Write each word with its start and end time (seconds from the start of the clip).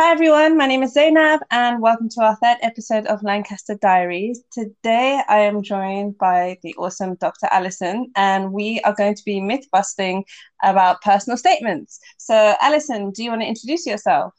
Hi 0.00 0.12
everyone, 0.12 0.56
my 0.56 0.64
name 0.64 0.82
is 0.82 0.94
Zainab 0.94 1.40
and 1.50 1.82
welcome 1.82 2.08
to 2.08 2.22
our 2.22 2.34
third 2.36 2.56
episode 2.62 3.04
of 3.04 3.22
Lancaster 3.22 3.74
Diaries. 3.82 4.42
Today 4.50 5.20
I 5.28 5.40
am 5.40 5.62
joined 5.62 6.16
by 6.16 6.56
the 6.62 6.74
awesome 6.76 7.16
Dr. 7.16 7.48
Alison 7.50 8.10
and 8.16 8.50
we 8.50 8.80
are 8.86 8.94
going 8.94 9.14
to 9.14 9.22
be 9.26 9.42
myth 9.42 9.66
busting 9.70 10.24
about 10.62 11.02
personal 11.02 11.36
statements. 11.36 12.00
So, 12.16 12.54
Alison, 12.62 13.10
do 13.10 13.22
you 13.22 13.28
want 13.28 13.42
to 13.42 13.48
introduce 13.48 13.84
yourself? 13.84 14.32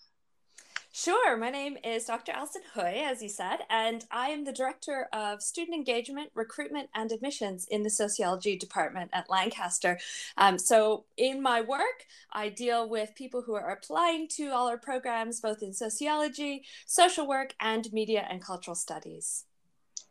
Sure. 0.93 1.37
My 1.37 1.49
name 1.49 1.77
is 1.85 2.03
Dr. 2.03 2.33
Alison 2.33 2.63
Hui, 2.73 2.83
as 2.83 3.23
you 3.23 3.29
said, 3.29 3.59
and 3.69 4.03
I 4.11 4.27
am 4.27 4.43
the 4.43 4.51
Director 4.51 5.07
of 5.13 5.41
Student 5.41 5.73
Engagement, 5.77 6.31
Recruitment, 6.35 6.89
and 6.93 7.13
Admissions 7.13 7.65
in 7.71 7.81
the 7.83 7.89
Sociology 7.89 8.57
Department 8.57 9.09
at 9.13 9.29
Lancaster. 9.29 9.97
Um, 10.35 10.59
so, 10.59 11.05
in 11.15 11.41
my 11.41 11.61
work, 11.61 12.05
I 12.33 12.49
deal 12.49 12.89
with 12.89 13.15
people 13.15 13.41
who 13.41 13.55
are 13.55 13.71
applying 13.71 14.27
to 14.35 14.49
all 14.49 14.67
our 14.67 14.77
programs, 14.77 15.39
both 15.39 15.63
in 15.63 15.71
sociology, 15.71 16.65
social 16.85 17.25
work, 17.25 17.55
and 17.61 17.91
media 17.93 18.27
and 18.29 18.43
cultural 18.43 18.75
studies. 18.75 19.45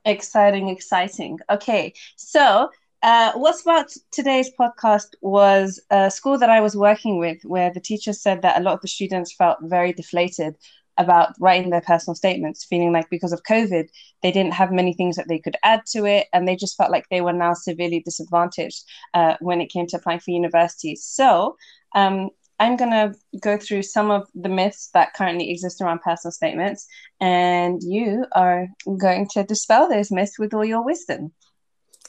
Exciting, 0.06 0.70
exciting. 0.70 1.40
Okay, 1.50 1.92
so 2.16 2.70
uh, 3.02 3.32
what's 3.32 3.62
about 3.62 3.90
today's 4.10 4.50
podcast 4.58 5.14
was 5.22 5.80
a 5.90 6.10
school 6.10 6.36
that 6.38 6.50
I 6.50 6.60
was 6.60 6.76
working 6.76 7.18
with, 7.18 7.38
where 7.44 7.72
the 7.72 7.80
teacher 7.80 8.12
said 8.12 8.42
that 8.42 8.60
a 8.60 8.62
lot 8.62 8.74
of 8.74 8.82
the 8.82 8.88
students 8.88 9.34
felt 9.34 9.58
very 9.62 9.92
deflated 9.92 10.56
about 10.98 11.34
writing 11.40 11.70
their 11.70 11.80
personal 11.80 12.14
statements, 12.14 12.64
feeling 12.64 12.92
like 12.92 13.08
because 13.08 13.32
of 13.32 13.42
COVID, 13.44 13.88
they 14.22 14.30
didn't 14.30 14.52
have 14.52 14.70
many 14.70 14.92
things 14.92 15.16
that 15.16 15.28
they 15.28 15.38
could 15.38 15.56
add 15.62 15.80
to 15.92 16.04
it, 16.04 16.26
and 16.34 16.46
they 16.46 16.56
just 16.56 16.76
felt 16.76 16.90
like 16.90 17.06
they 17.10 17.22
were 17.22 17.32
now 17.32 17.54
severely 17.54 18.00
disadvantaged 18.00 18.84
uh, 19.14 19.36
when 19.40 19.62
it 19.62 19.72
came 19.72 19.86
to 19.86 19.96
applying 19.96 20.20
for 20.20 20.32
universities. 20.32 21.02
So, 21.04 21.56
um, 21.94 22.28
I'm 22.58 22.76
going 22.76 22.90
to 22.90 23.14
go 23.40 23.56
through 23.56 23.84
some 23.84 24.10
of 24.10 24.28
the 24.34 24.50
myths 24.50 24.90
that 24.92 25.14
currently 25.14 25.50
exist 25.50 25.80
around 25.80 26.02
personal 26.02 26.32
statements, 26.32 26.86
and 27.18 27.80
you 27.82 28.26
are 28.36 28.68
going 28.98 29.26
to 29.28 29.44
dispel 29.44 29.88
those 29.88 30.10
myths 30.10 30.38
with 30.38 30.52
all 30.52 30.66
your 30.66 30.84
wisdom. 30.84 31.32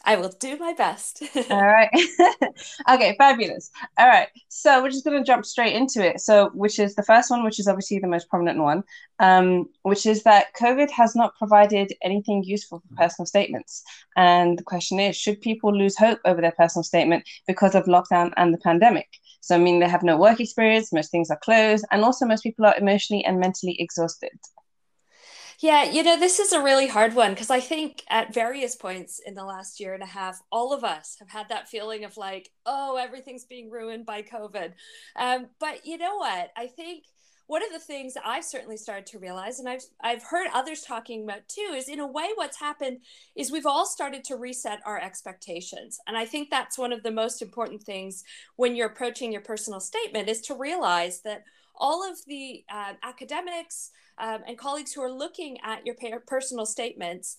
I 0.05 0.16
will 0.16 0.30
do 0.39 0.57
my 0.57 0.73
best. 0.73 1.23
All 1.49 1.66
right. 1.66 1.89
okay, 2.89 3.16
fabulous. 3.17 3.69
All 3.97 4.08
right. 4.08 4.27
So 4.49 4.81
we're 4.81 4.89
just 4.89 5.05
going 5.05 5.17
to 5.17 5.25
jump 5.25 5.45
straight 5.45 5.75
into 5.75 6.05
it. 6.05 6.21
So, 6.21 6.49
which 6.53 6.80
is 6.80 6.95
the 6.95 7.03
first 7.03 7.30
one, 7.30 7.43
which 7.43 7.59
is 7.59 7.67
obviously 7.67 7.99
the 7.99 8.08
most 8.08 8.30
prominent 8.30 8.59
one, 8.59 8.83
um, 9.19 9.67
which 9.83 10.05
is 10.05 10.23
that 10.23 10.55
COVID 10.55 10.89
has 10.91 11.16
not 11.16 11.35
provided 11.38 11.93
anything 12.03 12.43
useful 12.43 12.80
for 12.80 12.95
personal 12.95 13.25
statements. 13.25 13.83
And 14.16 14.58
the 14.58 14.63
question 14.63 14.99
is 14.99 15.16
should 15.16 15.41
people 15.41 15.75
lose 15.75 15.97
hope 15.97 16.19
over 16.25 16.41
their 16.41 16.53
personal 16.58 16.83
statement 16.83 17.27
because 17.47 17.75
of 17.75 17.86
lockdown 17.86 18.33
and 18.38 18.53
the 18.53 18.59
pandemic? 18.59 19.08
So, 19.41 19.55
I 19.55 19.59
mean, 19.59 19.80
they 19.80 19.89
have 19.89 20.03
no 20.03 20.17
work 20.17 20.39
experience, 20.39 20.93
most 20.93 21.11
things 21.11 21.31
are 21.31 21.39
closed, 21.43 21.86
and 21.91 22.03
also 22.03 22.25
most 22.25 22.43
people 22.43 22.65
are 22.65 22.77
emotionally 22.77 23.25
and 23.25 23.39
mentally 23.39 23.75
exhausted. 23.80 24.31
Yeah, 25.62 25.84
you 25.84 26.02
know, 26.02 26.17
this 26.20 26.40
is 26.40 26.54
a 26.54 26.64
really 26.64 26.88
hard 26.88 27.14
one 27.14 27.31
because 27.36 27.52
I 27.52 27.59
think 27.59 28.04
at 28.09 28.34
various 28.34 28.76
points 28.76 29.22
in 29.23 29.36
the 29.36 29.45
last 29.45 29.80
year 29.80 29.94
and 29.94 30.02
a 30.02 30.08
half, 30.08 30.42
all 30.52 30.73
of 30.73 30.84
us 30.84 31.17
have 31.20 31.30
had 31.30 31.50
that 31.50 31.70
feeling 31.70 32.04
of 32.04 32.17
like, 32.17 32.50
oh, 32.66 32.98
everything's 32.98 33.45
being 33.45 33.70
ruined 33.70 34.08
by 34.08 34.23
COVID. 34.23 34.73
Um, 35.16 35.50
but 35.59 35.86
you 35.86 36.00
know 36.00 36.17
what? 36.17 36.50
I 36.58 36.66
think 36.66 37.04
one 37.45 37.64
of 37.64 37.72
the 37.72 37.78
things 37.78 38.16
I've 38.26 38.44
certainly 38.44 38.78
started 38.78 39.06
to 39.08 39.20
realize, 39.20 39.59
and 39.59 39.70
I've 39.70 39.84
I've 40.02 40.23
heard 40.23 40.48
others 40.52 40.82
talking 40.82 41.26
about 41.26 41.48
too, 41.48 41.73
is 41.76 41.89
in 41.89 42.00
a 42.00 42.08
way 42.08 42.30
what's 42.34 42.59
happened 42.59 43.02
is 43.36 43.52
we've 43.52 43.67
all 43.67 43.86
started 43.86 44.23
to 44.26 44.38
reset 44.38 44.80
our 44.84 45.00
expectations, 45.00 46.00
and 46.08 46.17
I 46.17 46.26
think 46.26 46.50
that's 46.50 46.78
one 46.78 46.94
of 46.94 47.04
the 47.04 47.12
most 47.12 47.39
important 47.39 47.84
things 47.84 48.23
when 48.56 48.76
you're 48.76 48.88
approaching 48.88 49.32
your 49.32 49.42
personal 49.42 49.80
statement 49.80 50.28
is 50.28 50.42
to 50.42 50.56
realize 50.56 51.22
that 51.22 51.44
all 51.81 52.09
of 52.09 52.17
the 52.27 52.63
uh, 52.71 52.93
academics 53.03 53.89
um, 54.19 54.41
and 54.47 54.57
colleagues 54.57 54.93
who 54.93 55.01
are 55.01 55.11
looking 55.11 55.57
at 55.63 55.85
your 55.85 55.95
personal 56.27 56.65
statements 56.65 57.37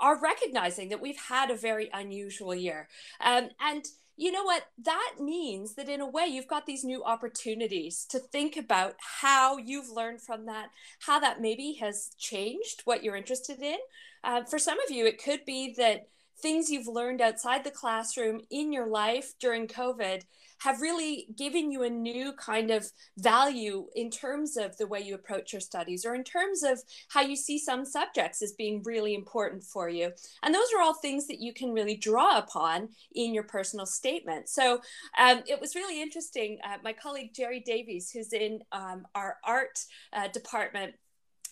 are 0.00 0.20
recognizing 0.20 0.88
that 0.88 1.00
we've 1.00 1.20
had 1.28 1.50
a 1.50 1.56
very 1.56 1.88
unusual 1.94 2.54
year. 2.54 2.88
Um, 3.20 3.50
and 3.60 3.84
you 4.16 4.32
know 4.32 4.42
what? 4.42 4.64
That 4.84 5.14
means 5.20 5.74
that 5.74 5.88
in 5.88 6.00
a 6.00 6.08
way, 6.08 6.26
you've 6.26 6.48
got 6.48 6.66
these 6.66 6.84
new 6.84 7.04
opportunities 7.04 8.04
to 8.10 8.18
think 8.18 8.56
about 8.56 8.94
how 8.98 9.56
you've 9.56 9.90
learned 9.90 10.20
from 10.20 10.46
that, 10.46 10.70
how 11.00 11.20
that 11.20 11.40
maybe 11.40 11.78
has 11.80 12.10
changed 12.18 12.82
what 12.84 13.02
you're 13.02 13.16
interested 13.16 13.60
in. 13.62 13.78
Uh, 14.24 14.42
for 14.44 14.58
some 14.58 14.78
of 14.80 14.90
you, 14.90 15.06
it 15.06 15.22
could 15.22 15.44
be 15.44 15.74
that 15.78 16.08
things 16.38 16.70
you've 16.70 16.88
learned 16.88 17.20
outside 17.20 17.64
the 17.64 17.70
classroom 17.70 18.40
in 18.50 18.72
your 18.72 18.86
life 18.86 19.34
during 19.40 19.66
COVID 19.66 20.22
have 20.58 20.80
really 20.80 21.26
given 21.36 21.70
you 21.70 21.82
a 21.82 21.90
new 21.90 22.32
kind 22.32 22.70
of 22.70 22.90
value 23.18 23.86
in 23.94 24.10
terms 24.10 24.56
of 24.56 24.76
the 24.76 24.86
way 24.86 25.00
you 25.00 25.14
approach 25.14 25.52
your 25.52 25.60
studies 25.60 26.04
or 26.04 26.14
in 26.14 26.24
terms 26.24 26.62
of 26.62 26.80
how 27.08 27.20
you 27.20 27.36
see 27.36 27.58
some 27.58 27.84
subjects 27.84 28.42
as 28.42 28.52
being 28.52 28.82
really 28.84 29.14
important 29.14 29.62
for 29.62 29.88
you. 29.88 30.10
And 30.42 30.54
those 30.54 30.68
are 30.76 30.82
all 30.82 30.94
things 30.94 31.26
that 31.26 31.40
you 31.40 31.52
can 31.52 31.72
really 31.72 31.96
draw 31.96 32.38
upon 32.38 32.88
in 33.14 33.34
your 33.34 33.44
personal 33.44 33.86
statement. 33.86 34.48
So 34.48 34.80
um, 35.18 35.42
it 35.46 35.60
was 35.60 35.74
really 35.74 36.00
interesting. 36.00 36.58
Uh, 36.64 36.78
my 36.82 36.92
colleague 36.92 37.34
Jerry 37.34 37.60
Davies, 37.60 38.10
who's 38.10 38.32
in 38.32 38.60
um, 38.72 39.06
our 39.14 39.36
art 39.44 39.78
uh, 40.12 40.28
department, 40.28 40.94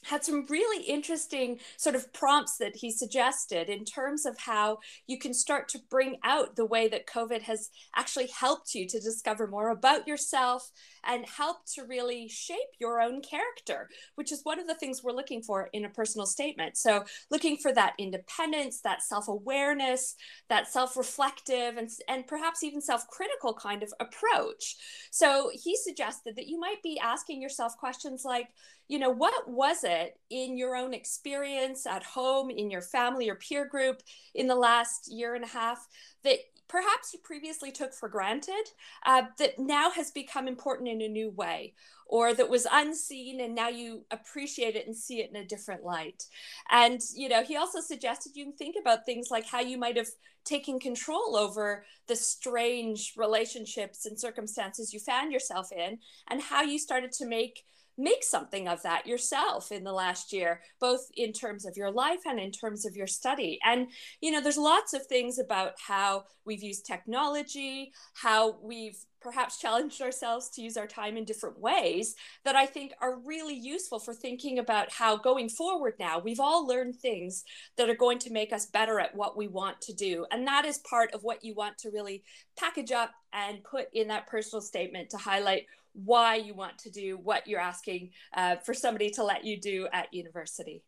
had 0.04 0.24
some 0.24 0.46
really 0.48 0.84
interesting 0.84 1.58
sort 1.76 1.94
of 1.94 2.12
prompts 2.12 2.56
that 2.58 2.76
he 2.76 2.90
suggested 2.90 3.68
in 3.68 3.84
terms 3.84 4.26
of 4.26 4.38
how 4.38 4.78
you 5.06 5.18
can 5.18 5.32
start 5.34 5.68
to 5.68 5.80
bring 5.90 6.16
out 6.24 6.56
the 6.56 6.66
way 6.66 6.88
that 6.88 7.06
COVID 7.06 7.42
has 7.42 7.70
actually 7.96 8.28
helped 8.28 8.74
you 8.74 8.86
to 8.88 9.00
discover 9.00 9.46
more 9.46 9.70
about 9.70 10.06
yourself 10.06 10.70
and 11.04 11.26
help 11.26 11.66
to 11.74 11.84
really 11.84 12.28
shape 12.28 12.58
your 12.78 13.00
own 13.00 13.20
character, 13.22 13.88
which 14.14 14.32
is 14.32 14.44
one 14.44 14.58
of 14.58 14.66
the 14.66 14.74
things 14.74 15.02
we're 15.02 15.12
looking 15.12 15.42
for 15.42 15.68
in 15.72 15.84
a 15.84 15.90
personal 15.90 16.26
statement. 16.26 16.76
So, 16.76 17.04
looking 17.30 17.56
for 17.56 17.72
that 17.72 17.94
independence, 17.98 18.80
that 18.80 19.02
self 19.02 19.28
awareness, 19.28 20.14
that 20.48 20.68
self 20.68 20.96
reflective, 20.96 21.76
and, 21.76 21.88
and 22.08 22.26
perhaps 22.26 22.62
even 22.62 22.80
self 22.80 23.06
critical 23.08 23.54
kind 23.54 23.82
of 23.82 23.92
approach. 24.00 24.76
So, 25.10 25.50
he 25.52 25.76
suggested 25.76 26.36
that 26.36 26.48
you 26.48 26.58
might 26.58 26.82
be 26.82 26.98
asking 26.98 27.42
yourself 27.42 27.76
questions 27.76 28.24
like, 28.24 28.48
you 28.88 28.98
know, 28.98 29.10
what 29.10 29.48
was 29.48 29.84
it 29.84 30.18
in 30.30 30.56
your 30.56 30.76
own 30.76 30.92
experience 30.92 31.86
at 31.86 32.02
home, 32.02 32.50
in 32.50 32.70
your 32.70 32.82
family 32.82 33.30
or 33.30 33.36
peer 33.36 33.64
group 33.64 34.02
in 34.34 34.46
the 34.46 34.54
last 34.54 35.10
year 35.10 35.34
and 35.34 35.44
a 35.44 35.48
half 35.48 35.86
that 36.24 36.38
perhaps 36.68 37.12
you 37.12 37.20
previously 37.22 37.70
took 37.70 37.94
for 37.94 38.08
granted 38.08 38.70
uh, 39.04 39.22
that 39.38 39.58
now 39.58 39.90
has 39.90 40.10
become 40.10 40.48
important 40.48 40.88
in 40.88 41.02
a 41.02 41.08
new 41.08 41.30
way 41.30 41.74
or 42.06 42.34
that 42.34 42.48
was 42.48 42.66
unseen 42.70 43.40
and 43.40 43.54
now 43.54 43.68
you 43.68 44.04
appreciate 44.10 44.76
it 44.76 44.86
and 44.86 44.96
see 44.96 45.20
it 45.20 45.30
in 45.30 45.36
a 45.36 45.46
different 45.46 45.84
light. 45.84 46.24
And 46.70 47.00
you 47.14 47.28
know 47.28 47.42
he 47.42 47.56
also 47.56 47.80
suggested 47.80 48.36
you 48.36 48.52
think 48.56 48.76
about 48.80 49.06
things 49.06 49.28
like 49.30 49.46
how 49.46 49.60
you 49.60 49.78
might 49.78 49.96
have 49.96 50.08
taken 50.44 50.80
control 50.80 51.36
over 51.36 51.84
the 52.08 52.16
strange 52.16 53.14
relationships 53.16 54.06
and 54.06 54.18
circumstances 54.18 54.92
you 54.92 54.98
found 54.98 55.32
yourself 55.32 55.70
in 55.70 55.98
and 56.28 56.42
how 56.42 56.62
you 56.62 56.78
started 56.78 57.12
to 57.12 57.26
make 57.26 57.64
make 58.02 58.24
something 58.24 58.68
of 58.68 58.82
that 58.82 59.06
yourself 59.06 59.70
in 59.70 59.84
the 59.84 59.92
last 59.92 60.32
year, 60.32 60.60
both 60.80 61.06
in 61.16 61.32
terms 61.32 61.64
of 61.64 61.76
your 61.76 61.90
life 61.90 62.20
and 62.26 62.40
in 62.40 62.50
terms 62.50 62.84
of 62.84 62.96
your 62.96 63.06
study. 63.06 63.58
And, 63.64 63.88
you 64.20 64.30
know, 64.30 64.40
there's 64.40 64.58
lots 64.58 64.92
of 64.92 65.06
things 65.06 65.38
about 65.38 65.72
how 65.78 66.24
we've 66.44 66.62
used 66.62 66.84
technology, 66.84 67.92
how 68.14 68.56
we've 68.62 68.98
perhaps 69.20 69.58
challenged 69.58 70.02
ourselves 70.02 70.50
to 70.50 70.62
use 70.62 70.76
our 70.76 70.86
time 70.86 71.16
in 71.16 71.24
different 71.24 71.58
ways 71.58 72.16
that 72.44 72.56
I 72.56 72.66
think 72.66 72.92
are 73.00 73.20
really 73.20 73.54
useful 73.54 74.00
for 74.00 74.12
thinking 74.12 74.58
about 74.58 74.92
how 74.92 75.16
going 75.16 75.48
forward 75.48 75.94
now, 76.00 76.18
we've 76.18 76.40
all 76.40 76.66
learned 76.66 76.96
things 76.96 77.44
that 77.76 77.88
are 77.88 77.94
going 77.94 78.18
to 78.20 78.32
make 78.32 78.52
us 78.52 78.66
better 78.66 78.98
at 78.98 79.14
what 79.14 79.36
we 79.36 79.46
want 79.46 79.80
to 79.82 79.94
do. 79.94 80.26
And 80.32 80.46
that 80.48 80.64
is 80.64 80.78
part 80.78 81.14
of 81.14 81.22
what 81.22 81.44
you 81.44 81.54
want 81.54 81.78
to 81.78 81.90
really 81.90 82.24
package 82.58 82.90
up 82.90 83.12
and 83.32 83.62
put 83.62 83.86
in 83.92 84.08
that 84.08 84.26
personal 84.26 84.60
statement 84.60 85.10
to 85.10 85.16
highlight 85.16 85.66
why 85.94 86.36
you 86.36 86.54
want 86.54 86.78
to 86.78 86.90
do 86.90 87.18
what 87.18 87.46
you're 87.46 87.60
asking 87.60 88.10
uh, 88.34 88.56
for 88.56 88.74
somebody 88.74 89.10
to 89.10 89.24
let 89.24 89.44
you 89.44 89.60
do 89.60 89.88
at 89.92 90.12
university. 90.12 90.82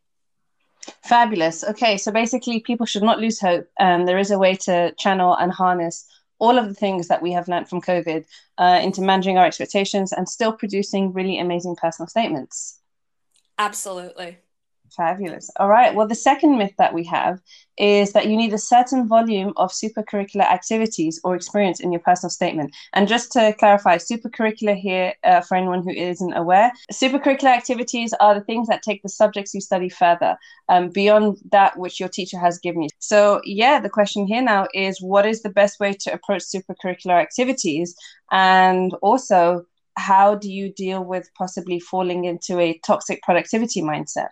Fabulous. 1.03 1.63
Okay, 1.63 1.97
so 1.97 2.11
basically, 2.11 2.59
people 2.59 2.85
should 2.85 3.03
not 3.03 3.19
lose 3.19 3.39
hope. 3.39 3.67
Um, 3.79 4.05
there 4.05 4.19
is 4.19 4.31
a 4.31 4.37
way 4.37 4.55
to 4.55 4.93
channel 4.93 5.35
and 5.35 5.51
harness 5.51 6.05
all 6.39 6.57
of 6.57 6.67
the 6.67 6.73
things 6.73 7.07
that 7.07 7.21
we 7.21 7.31
have 7.31 7.47
learned 7.47 7.69
from 7.69 7.81
COVID 7.81 8.25
uh, 8.57 8.79
into 8.83 9.01
managing 9.01 9.37
our 9.37 9.45
expectations 9.45 10.11
and 10.11 10.27
still 10.27 10.51
producing 10.51 11.13
really 11.13 11.39
amazing 11.39 11.75
personal 11.75 12.07
statements. 12.07 12.79
Absolutely. 13.57 14.37
Fabulous. 14.95 15.51
All 15.59 15.67
right. 15.67 15.93
Well, 15.93 16.07
the 16.07 16.15
second 16.15 16.57
myth 16.57 16.73
that 16.77 16.93
we 16.93 17.03
have 17.05 17.41
is 17.77 18.13
that 18.13 18.27
you 18.27 18.37
need 18.37 18.53
a 18.53 18.57
certain 18.57 19.07
volume 19.07 19.51
of 19.57 19.71
supercurricular 19.71 20.49
activities 20.49 21.19
or 21.25 21.35
experience 21.35 21.81
in 21.81 21.91
your 21.91 21.99
personal 21.99 22.29
statement. 22.29 22.73
And 22.93 23.07
just 23.07 23.33
to 23.33 23.53
clarify, 23.59 23.97
supercurricular 23.97 24.77
here, 24.77 25.13
uh, 25.25 25.41
for 25.41 25.55
anyone 25.55 25.83
who 25.83 25.89
isn't 25.89 26.33
aware, 26.33 26.71
supercurricular 26.93 27.53
activities 27.53 28.13
are 28.21 28.35
the 28.35 28.45
things 28.45 28.69
that 28.69 28.83
take 28.83 29.01
the 29.03 29.09
subjects 29.09 29.53
you 29.53 29.59
study 29.59 29.89
further 29.89 30.37
um, 30.69 30.89
beyond 30.89 31.39
that 31.51 31.77
which 31.77 31.99
your 31.99 32.09
teacher 32.09 32.39
has 32.39 32.57
given 32.59 32.83
you. 32.83 32.89
So, 32.99 33.41
yeah, 33.43 33.81
the 33.81 33.89
question 33.89 34.25
here 34.25 34.41
now 34.41 34.67
is 34.73 35.01
what 35.01 35.25
is 35.25 35.41
the 35.41 35.49
best 35.49 35.79
way 35.81 35.91
to 36.01 36.13
approach 36.13 36.43
supercurricular 36.43 37.21
activities? 37.21 37.95
And 38.31 38.93
also, 39.01 39.65
how 39.97 40.35
do 40.35 40.51
you 40.51 40.71
deal 40.71 41.03
with 41.03 41.29
possibly 41.37 41.79
falling 41.79 42.25
into 42.25 42.59
a 42.59 42.79
toxic 42.85 43.21
productivity 43.23 43.81
mindset? 43.81 44.29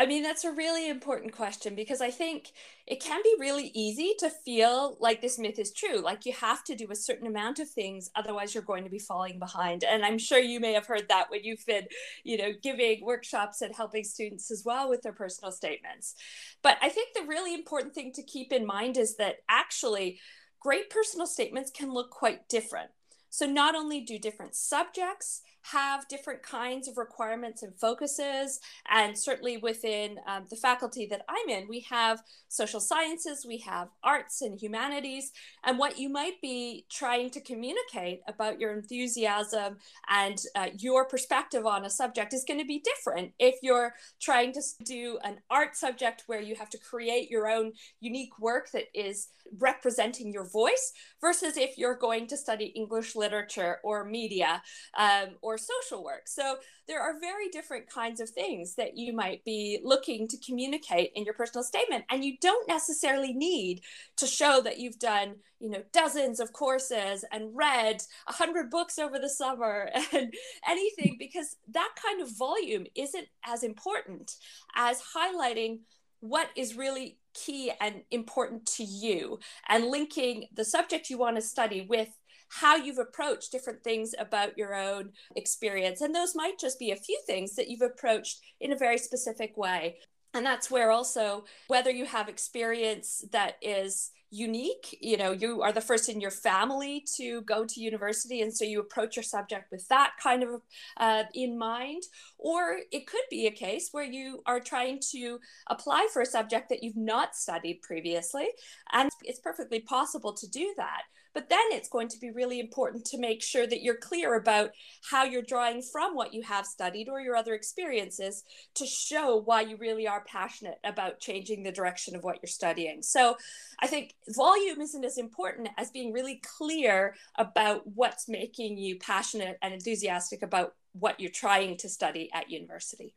I 0.00 0.06
mean, 0.06 0.22
that's 0.22 0.44
a 0.44 0.50
really 0.50 0.88
important 0.88 1.34
question 1.34 1.74
because 1.74 2.00
I 2.00 2.10
think 2.10 2.52
it 2.86 3.02
can 3.02 3.20
be 3.22 3.34
really 3.38 3.70
easy 3.74 4.14
to 4.20 4.30
feel 4.30 4.96
like 4.98 5.20
this 5.20 5.38
myth 5.38 5.58
is 5.58 5.74
true. 5.74 6.00
Like 6.00 6.24
you 6.24 6.32
have 6.32 6.64
to 6.64 6.74
do 6.74 6.86
a 6.90 6.96
certain 6.96 7.26
amount 7.26 7.58
of 7.58 7.68
things, 7.68 8.08
otherwise 8.16 8.54
you're 8.54 8.62
going 8.62 8.84
to 8.84 8.90
be 8.90 8.98
falling 8.98 9.38
behind. 9.38 9.84
And 9.84 10.02
I'm 10.02 10.16
sure 10.16 10.38
you 10.38 10.58
may 10.58 10.72
have 10.72 10.86
heard 10.86 11.10
that 11.10 11.26
when 11.28 11.44
you've 11.44 11.66
been, 11.66 11.84
you 12.24 12.38
know, 12.38 12.52
giving 12.62 13.04
workshops 13.04 13.60
and 13.60 13.76
helping 13.76 14.04
students 14.04 14.50
as 14.50 14.62
well 14.64 14.88
with 14.88 15.02
their 15.02 15.12
personal 15.12 15.52
statements. 15.52 16.14
But 16.62 16.78
I 16.80 16.88
think 16.88 17.10
the 17.12 17.28
really 17.28 17.52
important 17.52 17.94
thing 17.94 18.10
to 18.12 18.22
keep 18.22 18.54
in 18.54 18.64
mind 18.64 18.96
is 18.96 19.18
that 19.18 19.40
actually 19.50 20.18
great 20.60 20.88
personal 20.88 21.26
statements 21.26 21.70
can 21.70 21.92
look 21.92 22.08
quite 22.08 22.48
different. 22.48 22.88
So 23.28 23.44
not 23.44 23.74
only 23.74 24.00
do 24.00 24.18
different 24.18 24.54
subjects 24.54 25.42
have 25.62 26.08
different 26.08 26.42
kinds 26.42 26.88
of 26.88 26.96
requirements 26.96 27.62
and 27.62 27.74
focuses. 27.78 28.60
And 28.90 29.16
certainly 29.16 29.58
within 29.58 30.18
um, 30.26 30.44
the 30.48 30.56
faculty 30.56 31.06
that 31.06 31.24
I'm 31.28 31.48
in, 31.48 31.68
we 31.68 31.80
have 31.90 32.22
social 32.48 32.80
sciences, 32.80 33.44
we 33.46 33.58
have 33.58 33.88
arts 34.02 34.42
and 34.42 34.60
humanities. 34.60 35.32
And 35.64 35.78
what 35.78 35.98
you 35.98 36.08
might 36.08 36.40
be 36.40 36.86
trying 36.90 37.30
to 37.30 37.40
communicate 37.40 38.22
about 38.26 38.60
your 38.60 38.72
enthusiasm 38.72 39.76
and 40.08 40.40
uh, 40.54 40.68
your 40.78 41.04
perspective 41.04 41.66
on 41.66 41.84
a 41.84 41.90
subject 41.90 42.32
is 42.32 42.44
going 42.44 42.60
to 42.60 42.66
be 42.66 42.80
different 42.80 43.32
if 43.38 43.56
you're 43.62 43.94
trying 44.20 44.52
to 44.52 44.62
do 44.84 45.18
an 45.24 45.38
art 45.50 45.76
subject 45.76 46.24
where 46.26 46.40
you 46.40 46.54
have 46.54 46.70
to 46.70 46.78
create 46.78 47.30
your 47.30 47.48
own 47.48 47.72
unique 48.00 48.38
work 48.38 48.70
that 48.72 48.84
is 48.94 49.28
representing 49.58 50.32
your 50.32 50.44
voice 50.44 50.92
versus 51.20 51.56
if 51.56 51.76
you're 51.76 51.96
going 51.96 52.26
to 52.26 52.36
study 52.36 52.66
English 52.66 53.16
literature 53.16 53.78
or 53.82 54.04
media 54.04 54.62
um, 54.96 55.30
or 55.42 55.49
social 55.58 56.04
work. 56.04 56.22
So 56.26 56.56
there 56.86 57.00
are 57.00 57.20
very 57.20 57.48
different 57.48 57.88
kinds 57.88 58.20
of 58.20 58.30
things 58.30 58.74
that 58.74 58.96
you 58.96 59.12
might 59.12 59.44
be 59.44 59.80
looking 59.82 60.28
to 60.28 60.38
communicate 60.38 61.12
in 61.14 61.24
your 61.24 61.34
personal 61.34 61.64
statement. 61.64 62.04
And 62.10 62.24
you 62.24 62.36
don't 62.40 62.68
necessarily 62.68 63.32
need 63.32 63.82
to 64.16 64.26
show 64.26 64.60
that 64.62 64.78
you've 64.78 64.98
done, 64.98 65.36
you 65.60 65.70
know, 65.70 65.82
dozens 65.92 66.40
of 66.40 66.52
courses 66.52 67.24
and 67.32 67.56
read 67.56 68.02
a 68.28 68.32
hundred 68.32 68.70
books 68.70 68.98
over 68.98 69.18
the 69.18 69.28
summer 69.28 69.90
and 70.12 70.34
anything, 70.68 71.16
because 71.18 71.56
that 71.72 71.90
kind 72.02 72.20
of 72.20 72.36
volume 72.36 72.86
isn't 72.94 73.28
as 73.46 73.62
important 73.62 74.36
as 74.74 75.02
highlighting 75.16 75.80
what 76.20 76.48
is 76.54 76.76
really 76.76 77.18
key 77.34 77.72
and 77.80 78.02
important 78.10 78.66
to 78.66 78.84
you 78.84 79.38
and 79.68 79.86
linking 79.86 80.46
the 80.54 80.64
subject 80.64 81.10
you 81.10 81.18
want 81.18 81.36
to 81.36 81.42
study 81.42 81.86
with 81.88 82.08
how 82.50 82.76
you've 82.76 82.98
approached 82.98 83.52
different 83.52 83.82
things 83.82 84.14
about 84.18 84.58
your 84.58 84.74
own 84.74 85.10
experience. 85.36 86.00
And 86.00 86.14
those 86.14 86.34
might 86.34 86.58
just 86.58 86.78
be 86.78 86.90
a 86.90 86.96
few 86.96 87.20
things 87.26 87.54
that 87.56 87.68
you've 87.68 87.80
approached 87.80 88.40
in 88.60 88.72
a 88.72 88.76
very 88.76 88.98
specific 88.98 89.56
way. 89.56 89.96
And 90.34 90.44
that's 90.44 90.70
where 90.70 90.90
also, 90.90 91.44
whether 91.68 91.90
you 91.90 92.04
have 92.04 92.28
experience 92.28 93.24
that 93.32 93.56
is 93.62 94.12
unique 94.32 94.96
you 95.00 95.16
know 95.16 95.32
you 95.32 95.60
are 95.60 95.72
the 95.72 95.80
first 95.80 96.08
in 96.08 96.20
your 96.20 96.30
family 96.30 97.04
to 97.16 97.42
go 97.42 97.64
to 97.64 97.80
university 97.80 98.42
and 98.42 98.56
so 98.56 98.64
you 98.64 98.78
approach 98.78 99.16
your 99.16 99.24
subject 99.24 99.70
with 99.72 99.86
that 99.88 100.12
kind 100.22 100.44
of 100.44 100.62
uh, 100.98 101.24
in 101.34 101.58
mind 101.58 102.04
or 102.38 102.78
it 102.92 103.08
could 103.08 103.24
be 103.28 103.48
a 103.48 103.50
case 103.50 103.88
where 103.90 104.04
you 104.04 104.40
are 104.46 104.60
trying 104.60 105.00
to 105.00 105.40
apply 105.66 106.06
for 106.12 106.22
a 106.22 106.26
subject 106.26 106.68
that 106.68 106.82
you've 106.84 106.96
not 106.96 107.34
studied 107.34 107.82
previously 107.82 108.46
and 108.92 109.10
it's 109.24 109.40
perfectly 109.40 109.80
possible 109.80 110.32
to 110.32 110.48
do 110.48 110.72
that 110.76 111.02
but 111.34 111.48
then 111.48 111.60
it's 111.70 111.88
going 111.88 112.08
to 112.08 112.18
be 112.18 112.30
really 112.30 112.60
important 112.60 113.04
to 113.06 113.18
make 113.18 113.42
sure 113.42 113.66
that 113.66 113.82
you're 113.82 113.96
clear 113.96 114.34
about 114.34 114.70
how 115.10 115.24
you're 115.24 115.42
drawing 115.42 115.82
from 115.82 116.14
what 116.14 116.34
you 116.34 116.42
have 116.42 116.66
studied 116.66 117.08
or 117.08 117.20
your 117.20 117.36
other 117.36 117.54
experiences 117.54 118.44
to 118.74 118.86
show 118.86 119.36
why 119.36 119.60
you 119.60 119.76
really 119.76 120.06
are 120.06 120.24
passionate 120.26 120.78
about 120.84 121.20
changing 121.20 121.62
the 121.62 121.72
direction 121.72 122.16
of 122.16 122.24
what 122.24 122.38
you're 122.42 122.48
studying. 122.48 123.02
So 123.02 123.36
I 123.80 123.86
think 123.86 124.14
volume 124.28 124.80
isn't 124.80 125.04
as 125.04 125.18
important 125.18 125.68
as 125.78 125.90
being 125.90 126.12
really 126.12 126.40
clear 126.58 127.14
about 127.36 127.86
what's 127.86 128.28
making 128.28 128.78
you 128.78 128.98
passionate 128.98 129.58
and 129.62 129.72
enthusiastic 129.72 130.42
about 130.42 130.74
what 130.92 131.20
you're 131.20 131.30
trying 131.30 131.76
to 131.78 131.88
study 131.88 132.30
at 132.34 132.50
university. 132.50 133.14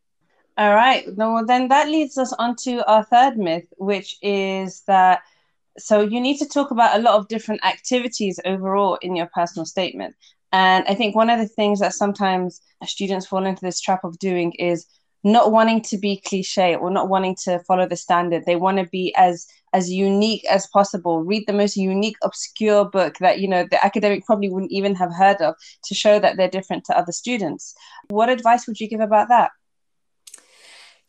All 0.56 0.76
right. 0.76 1.04
Well, 1.16 1.46
then 1.46 1.68
that 1.70 1.88
leads 1.88 2.18
us 2.18 2.32
on 2.34 2.56
to 2.58 2.88
our 2.88 3.04
third 3.04 3.38
myth, 3.38 3.66
which 3.78 4.18
is 4.22 4.82
that 4.82 5.24
so 5.78 6.02
you 6.02 6.22
need 6.22 6.38
to 6.38 6.48
talk 6.48 6.72
about 6.72 6.98
a 6.98 7.02
lot 7.02 7.16
of 7.16 7.28
different 7.28 7.66
activities 7.66 8.40
overall 8.46 8.98
in 9.02 9.16
your 9.16 9.30
personal 9.34 9.66
statement. 9.66 10.16
And 10.52 10.86
I 10.88 10.94
think 10.94 11.16
one 11.16 11.30
of 11.30 11.40
the 11.40 11.48
things 11.48 11.80
that 11.80 11.94
sometimes 11.94 12.62
students 12.86 13.26
fall 13.26 13.46
into 13.46 13.62
this 13.62 13.82
trap 13.82 14.04
of 14.04 14.20
doing 14.20 14.52
is 14.54 14.86
not 15.24 15.52
wanting 15.52 15.82
to 15.82 15.98
be 15.98 16.22
cliche 16.28 16.76
or 16.76 16.92
not 16.92 17.10
wanting 17.10 17.36
to 17.46 17.60
follow 17.60 17.88
the 17.88 17.96
standard. 17.96 18.44
They 18.46 18.56
want 18.56 18.78
to 18.78 18.86
be 18.86 19.14
as 19.16 19.48
as 19.74 19.90
unique 19.90 20.46
as 20.46 20.68
possible. 20.68 21.24
Read 21.24 21.46
the 21.48 21.54
most 21.54 21.76
unique, 21.76 22.18
obscure 22.22 22.86
book 22.86 23.18
that 23.20 23.40
you 23.40 23.48
know 23.48 23.66
the 23.70 23.84
academic 23.84 24.26
probably 24.26 24.50
wouldn't 24.50 24.72
even 24.72 24.94
have 24.96 25.14
heard 25.14 25.42
of 25.42 25.56
to 25.86 25.96
show 25.96 26.20
that 26.20 26.38
they're 26.38 26.50
different 26.50 26.84
to 26.86 26.98
other 26.98 27.12
students. 27.12 27.74
What 28.10 28.30
advice 28.30 28.68
would 28.68 28.80
you 28.80 28.88
give 28.88 29.00
about 29.00 29.30
that? 29.30 29.52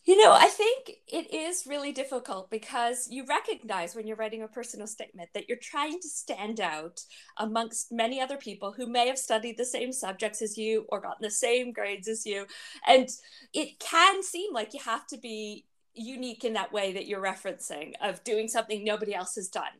You 0.06 0.22
know, 0.22 0.32
I 0.32 0.48
think 0.48 0.98
it 1.08 1.32
is 1.32 1.66
really 1.66 1.90
difficult 1.90 2.50
because 2.50 3.08
you 3.10 3.24
recognize 3.24 3.94
when 3.94 4.06
you're 4.06 4.18
writing 4.18 4.42
a 4.42 4.48
personal 4.48 4.86
statement 4.86 5.30
that 5.32 5.48
you're 5.48 5.56
trying 5.56 5.98
to 5.98 6.08
stand 6.08 6.60
out 6.60 7.00
amongst 7.38 7.90
many 7.90 8.20
other 8.20 8.36
people 8.36 8.72
who 8.72 8.86
may 8.86 9.06
have 9.06 9.16
studied 9.16 9.56
the 9.56 9.64
same 9.64 9.92
subjects 9.92 10.42
as 10.42 10.58
you 10.58 10.84
or 10.90 11.00
gotten 11.00 11.22
the 11.22 11.30
same 11.30 11.72
grades 11.72 12.06
as 12.06 12.26
you. 12.26 12.46
And 12.86 13.08
it 13.54 13.78
can 13.78 14.22
seem 14.22 14.52
like 14.52 14.74
you 14.74 14.80
have 14.84 15.06
to 15.06 15.16
be 15.16 15.64
unique 15.94 16.44
in 16.44 16.52
that 16.52 16.72
way 16.72 16.92
that 16.92 17.06
you're 17.06 17.22
referencing 17.22 17.92
of 18.02 18.22
doing 18.24 18.48
something 18.48 18.84
nobody 18.84 19.14
else 19.14 19.36
has 19.36 19.48
done. 19.48 19.72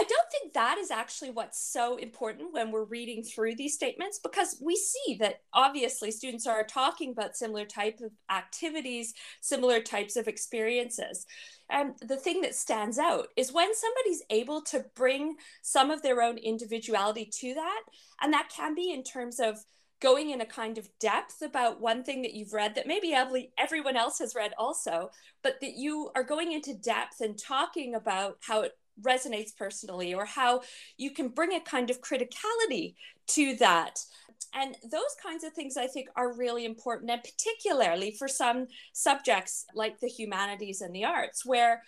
I 0.00 0.04
don't 0.04 0.30
think 0.30 0.52
that 0.52 0.78
is 0.78 0.92
actually 0.92 1.32
what's 1.32 1.60
so 1.60 1.96
important 1.96 2.52
when 2.52 2.70
we're 2.70 2.84
reading 2.84 3.24
through 3.24 3.56
these 3.56 3.74
statements 3.74 4.20
because 4.22 4.56
we 4.64 4.76
see 4.76 5.16
that 5.18 5.40
obviously 5.52 6.12
students 6.12 6.46
are 6.46 6.62
talking 6.62 7.10
about 7.10 7.36
similar 7.36 7.64
type 7.64 7.98
of 8.00 8.12
activities, 8.30 9.14
similar 9.40 9.80
types 9.80 10.14
of 10.14 10.28
experiences. 10.28 11.26
And 11.68 11.94
the 12.00 12.16
thing 12.16 12.42
that 12.42 12.54
stands 12.54 12.96
out 12.96 13.28
is 13.36 13.52
when 13.52 13.74
somebody's 13.74 14.22
able 14.30 14.62
to 14.62 14.84
bring 14.94 15.34
some 15.62 15.90
of 15.90 16.02
their 16.02 16.22
own 16.22 16.38
individuality 16.38 17.28
to 17.40 17.54
that, 17.54 17.82
and 18.22 18.32
that 18.32 18.50
can 18.54 18.76
be 18.76 18.92
in 18.92 19.02
terms 19.02 19.40
of 19.40 19.58
going 20.00 20.30
in 20.30 20.40
a 20.40 20.46
kind 20.46 20.78
of 20.78 20.88
depth 21.00 21.42
about 21.42 21.80
one 21.80 22.04
thing 22.04 22.22
that 22.22 22.34
you've 22.34 22.52
read 22.52 22.76
that 22.76 22.86
maybe 22.86 23.12
everyone 23.58 23.96
else 23.96 24.20
has 24.20 24.36
read 24.36 24.52
also, 24.56 25.10
but 25.42 25.60
that 25.60 25.76
you 25.76 26.08
are 26.14 26.22
going 26.22 26.52
into 26.52 26.72
depth 26.72 27.20
and 27.20 27.36
talking 27.36 27.96
about 27.96 28.36
how 28.40 28.60
it 28.62 28.72
resonates 29.02 29.56
personally 29.56 30.14
or 30.14 30.24
how 30.24 30.62
you 30.96 31.10
can 31.10 31.28
bring 31.28 31.52
a 31.52 31.60
kind 31.60 31.90
of 31.90 32.00
criticality 32.00 32.94
to 33.28 33.56
that. 33.56 34.00
And 34.54 34.76
those 34.82 35.14
kinds 35.22 35.44
of 35.44 35.52
things 35.52 35.76
i 35.76 35.86
think 35.86 36.08
are 36.16 36.32
really 36.32 36.64
important 36.64 37.10
and 37.10 37.22
particularly 37.22 38.12
for 38.12 38.28
some 38.28 38.66
subjects 38.92 39.66
like 39.74 40.00
the 40.00 40.08
humanities 40.08 40.80
and 40.80 40.94
the 40.94 41.04
arts 41.04 41.44
where 41.44 41.82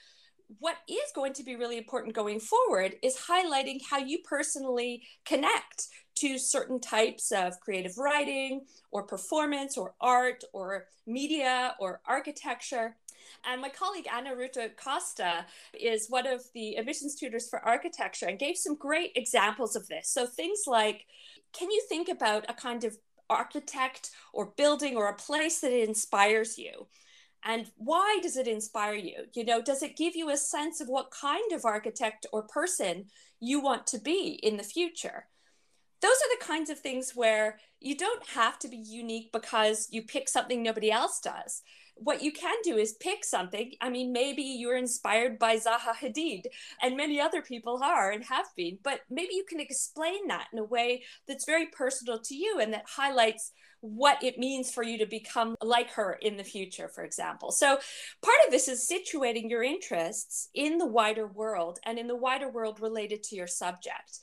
what 0.58 0.76
is 0.88 1.12
going 1.14 1.32
to 1.34 1.44
be 1.44 1.56
really 1.56 1.78
important 1.78 2.14
going 2.14 2.40
forward 2.40 2.94
is 3.02 3.16
highlighting 3.16 3.78
how 3.88 3.98
you 3.98 4.18
personally 4.24 5.02
connect 5.24 5.86
to 6.16 6.38
certain 6.38 6.80
types 6.80 7.30
of 7.30 7.58
creative 7.60 7.96
writing 7.96 8.62
or 8.90 9.04
performance 9.04 9.78
or 9.78 9.94
art 10.00 10.42
or 10.52 10.86
media 11.06 11.74
or 11.78 12.00
architecture 12.06 12.96
and 13.44 13.60
my 13.60 13.68
colleague 13.68 14.06
Ana 14.12 14.34
Rute 14.34 14.76
Costa 14.76 15.46
is 15.72 16.08
one 16.08 16.26
of 16.26 16.42
the 16.54 16.76
admissions 16.76 17.14
tutors 17.14 17.48
for 17.48 17.60
architecture 17.60 18.26
and 18.26 18.38
gave 18.38 18.56
some 18.56 18.76
great 18.76 19.12
examples 19.14 19.76
of 19.76 19.88
this. 19.88 20.08
So 20.08 20.26
things 20.26 20.62
like, 20.66 21.06
can 21.52 21.70
you 21.70 21.82
think 21.88 22.08
about 22.08 22.44
a 22.48 22.54
kind 22.54 22.84
of 22.84 22.96
architect 23.28 24.10
or 24.32 24.52
building 24.56 24.96
or 24.96 25.08
a 25.08 25.14
place 25.14 25.60
that 25.60 25.72
inspires 25.72 26.58
you? 26.58 26.86
and 27.44 27.70
why 27.76 28.18
does 28.22 28.36
it 28.36 28.46
inspire 28.46 28.94
you 28.94 29.24
you 29.32 29.44
know 29.44 29.62
does 29.62 29.82
it 29.82 29.96
give 29.96 30.14
you 30.14 30.30
a 30.30 30.36
sense 30.36 30.80
of 30.80 30.88
what 30.88 31.10
kind 31.10 31.52
of 31.52 31.64
architect 31.64 32.26
or 32.32 32.42
person 32.42 33.06
you 33.40 33.60
want 33.60 33.86
to 33.86 33.98
be 33.98 34.38
in 34.42 34.56
the 34.56 34.62
future 34.62 35.26
those 36.02 36.10
are 36.10 36.38
the 36.38 36.44
kinds 36.44 36.70
of 36.70 36.78
things 36.78 37.12
where 37.14 37.58
you 37.78 37.96
don't 37.96 38.26
have 38.28 38.58
to 38.58 38.68
be 38.68 38.76
unique 38.76 39.30
because 39.32 39.88
you 39.90 40.02
pick 40.02 40.28
something 40.28 40.62
nobody 40.62 40.90
else 40.90 41.20
does 41.20 41.62
what 42.02 42.22
you 42.22 42.32
can 42.32 42.56
do 42.64 42.76
is 42.76 42.94
pick 42.94 43.24
something. 43.24 43.72
I 43.80 43.90
mean, 43.90 44.12
maybe 44.12 44.42
you're 44.42 44.76
inspired 44.76 45.38
by 45.38 45.56
Zaha 45.56 45.94
Hadid, 46.00 46.44
and 46.82 46.96
many 46.96 47.20
other 47.20 47.42
people 47.42 47.80
are 47.82 48.10
and 48.10 48.24
have 48.24 48.46
been, 48.56 48.78
but 48.82 49.00
maybe 49.10 49.34
you 49.34 49.44
can 49.48 49.60
explain 49.60 50.28
that 50.28 50.48
in 50.52 50.58
a 50.58 50.64
way 50.64 51.02
that's 51.28 51.44
very 51.44 51.66
personal 51.66 52.18
to 52.20 52.34
you 52.34 52.58
and 52.60 52.72
that 52.72 52.84
highlights 52.88 53.52
what 53.82 54.22
it 54.22 54.38
means 54.38 54.70
for 54.70 54.82
you 54.82 54.98
to 54.98 55.06
become 55.06 55.56
like 55.62 55.90
her 55.92 56.18
in 56.20 56.36
the 56.36 56.44
future, 56.44 56.88
for 56.88 57.02
example. 57.02 57.50
So, 57.50 57.78
part 58.22 58.38
of 58.46 58.50
this 58.50 58.68
is 58.68 58.90
situating 58.90 59.48
your 59.48 59.62
interests 59.62 60.48
in 60.54 60.78
the 60.78 60.86
wider 60.86 61.26
world 61.26 61.78
and 61.84 61.98
in 61.98 62.06
the 62.06 62.16
wider 62.16 62.48
world 62.48 62.80
related 62.80 63.22
to 63.24 63.36
your 63.36 63.46
subject. 63.46 64.18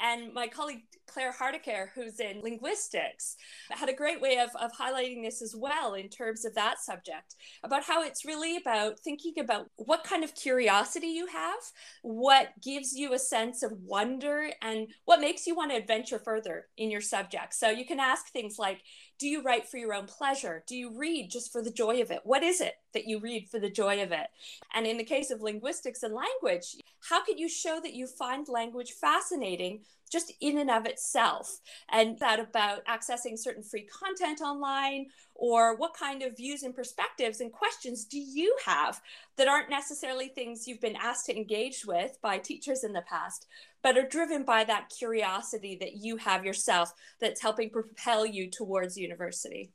And 0.00 0.32
my 0.34 0.48
colleague 0.48 0.82
Claire 1.06 1.32
Hardaker, 1.32 1.88
who's 1.94 2.18
in 2.18 2.40
linguistics, 2.42 3.36
had 3.70 3.88
a 3.88 3.94
great 3.94 4.20
way 4.20 4.38
of, 4.38 4.50
of 4.60 4.72
highlighting 4.72 5.22
this 5.22 5.42
as 5.42 5.54
well 5.56 5.94
in 5.94 6.08
terms 6.08 6.44
of 6.44 6.54
that 6.54 6.80
subject 6.80 7.36
about 7.62 7.84
how 7.84 8.02
it's 8.02 8.24
really 8.24 8.56
about 8.56 8.98
thinking 8.98 9.34
about 9.38 9.66
what 9.76 10.04
kind 10.04 10.24
of 10.24 10.34
curiosity 10.34 11.08
you 11.08 11.26
have, 11.26 11.58
what 12.02 12.48
gives 12.62 12.94
you 12.94 13.12
a 13.12 13.18
sense 13.18 13.62
of 13.62 13.72
wonder, 13.82 14.50
and 14.62 14.88
what 15.04 15.20
makes 15.20 15.46
you 15.46 15.54
want 15.54 15.70
to 15.70 15.76
adventure 15.76 16.18
further 16.18 16.66
in 16.76 16.90
your 16.90 17.00
subject. 17.00 17.54
So 17.54 17.70
you 17.70 17.86
can 17.86 18.00
ask 18.00 18.28
things 18.28 18.58
like, 18.58 18.82
do 19.18 19.28
you 19.28 19.42
write 19.42 19.68
for 19.68 19.78
your 19.78 19.94
own 19.94 20.06
pleasure? 20.06 20.64
Do 20.66 20.76
you 20.76 20.90
read 20.96 21.30
just 21.30 21.52
for 21.52 21.62
the 21.62 21.70
joy 21.70 22.02
of 22.02 22.10
it? 22.10 22.20
What 22.24 22.42
is 22.42 22.60
it 22.60 22.74
that 22.92 23.06
you 23.06 23.20
read 23.20 23.48
for 23.48 23.58
the 23.58 23.70
joy 23.70 24.02
of 24.02 24.12
it? 24.12 24.26
And 24.74 24.86
in 24.86 24.96
the 24.96 25.04
case 25.04 25.30
of 25.30 25.40
linguistics 25.40 26.02
and 26.02 26.14
language, 26.14 26.76
how 27.08 27.24
could 27.24 27.38
you 27.38 27.48
show 27.48 27.80
that 27.80 27.94
you 27.94 28.06
find 28.06 28.48
language 28.48 28.92
fascinating 28.92 29.80
just 30.14 30.32
in 30.40 30.56
and 30.56 30.70
of 30.70 30.86
itself? 30.86 31.60
And 31.90 32.18
that 32.20 32.40
about 32.40 32.86
accessing 32.86 33.38
certain 33.38 33.62
free 33.62 33.86
content 33.86 34.40
online, 34.40 35.08
or 35.34 35.76
what 35.76 35.94
kind 35.94 36.22
of 36.22 36.36
views 36.36 36.62
and 36.62 36.74
perspectives 36.74 37.40
and 37.40 37.52
questions 37.52 38.04
do 38.04 38.18
you 38.18 38.56
have 38.64 39.02
that 39.36 39.48
aren't 39.48 39.68
necessarily 39.68 40.28
things 40.28 40.66
you've 40.66 40.80
been 40.80 40.96
asked 40.96 41.26
to 41.26 41.36
engage 41.36 41.84
with 41.84 42.16
by 42.22 42.38
teachers 42.38 42.84
in 42.84 42.92
the 42.92 43.02
past, 43.02 43.46
but 43.82 43.98
are 43.98 44.08
driven 44.08 44.44
by 44.44 44.64
that 44.64 44.88
curiosity 44.96 45.76
that 45.80 45.96
you 45.96 46.16
have 46.16 46.44
yourself 46.44 46.92
that's 47.20 47.42
helping 47.42 47.68
propel 47.68 48.24
you 48.24 48.48
towards 48.48 48.96
university? 48.96 49.72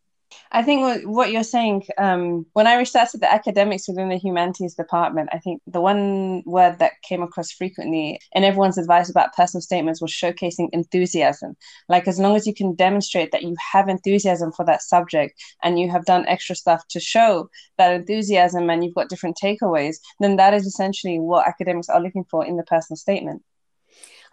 I 0.51 0.63
think 0.63 1.07
what 1.07 1.31
you're 1.31 1.43
saying, 1.43 1.85
um, 1.97 2.45
when 2.53 2.67
I 2.67 2.75
researched 2.75 3.19
the 3.19 3.31
academics 3.31 3.87
within 3.87 4.09
the 4.09 4.17
humanities 4.17 4.75
department, 4.75 5.29
I 5.31 5.39
think 5.39 5.61
the 5.67 5.81
one 5.81 6.43
word 6.45 6.79
that 6.79 7.01
came 7.03 7.21
across 7.21 7.51
frequently 7.51 8.19
in 8.33 8.43
everyone's 8.43 8.77
advice 8.77 9.09
about 9.09 9.35
personal 9.35 9.61
statements 9.61 10.01
was 10.01 10.11
showcasing 10.11 10.69
enthusiasm. 10.71 11.55
Like, 11.87 12.07
as 12.07 12.19
long 12.19 12.35
as 12.35 12.47
you 12.47 12.53
can 12.53 12.75
demonstrate 12.75 13.31
that 13.31 13.43
you 13.43 13.55
have 13.71 13.89
enthusiasm 13.89 14.51
for 14.51 14.65
that 14.65 14.81
subject 14.81 15.39
and 15.63 15.79
you 15.79 15.89
have 15.91 16.05
done 16.05 16.27
extra 16.27 16.55
stuff 16.55 16.83
to 16.89 16.99
show 16.99 17.49
that 17.77 17.93
enthusiasm 17.93 18.69
and 18.69 18.83
you've 18.83 18.95
got 18.95 19.09
different 19.09 19.37
takeaways, 19.41 19.97
then 20.19 20.35
that 20.37 20.53
is 20.53 20.65
essentially 20.65 21.19
what 21.19 21.47
academics 21.47 21.89
are 21.89 22.01
looking 22.01 22.25
for 22.29 22.45
in 22.45 22.57
the 22.57 22.63
personal 22.63 22.97
statement. 22.97 23.43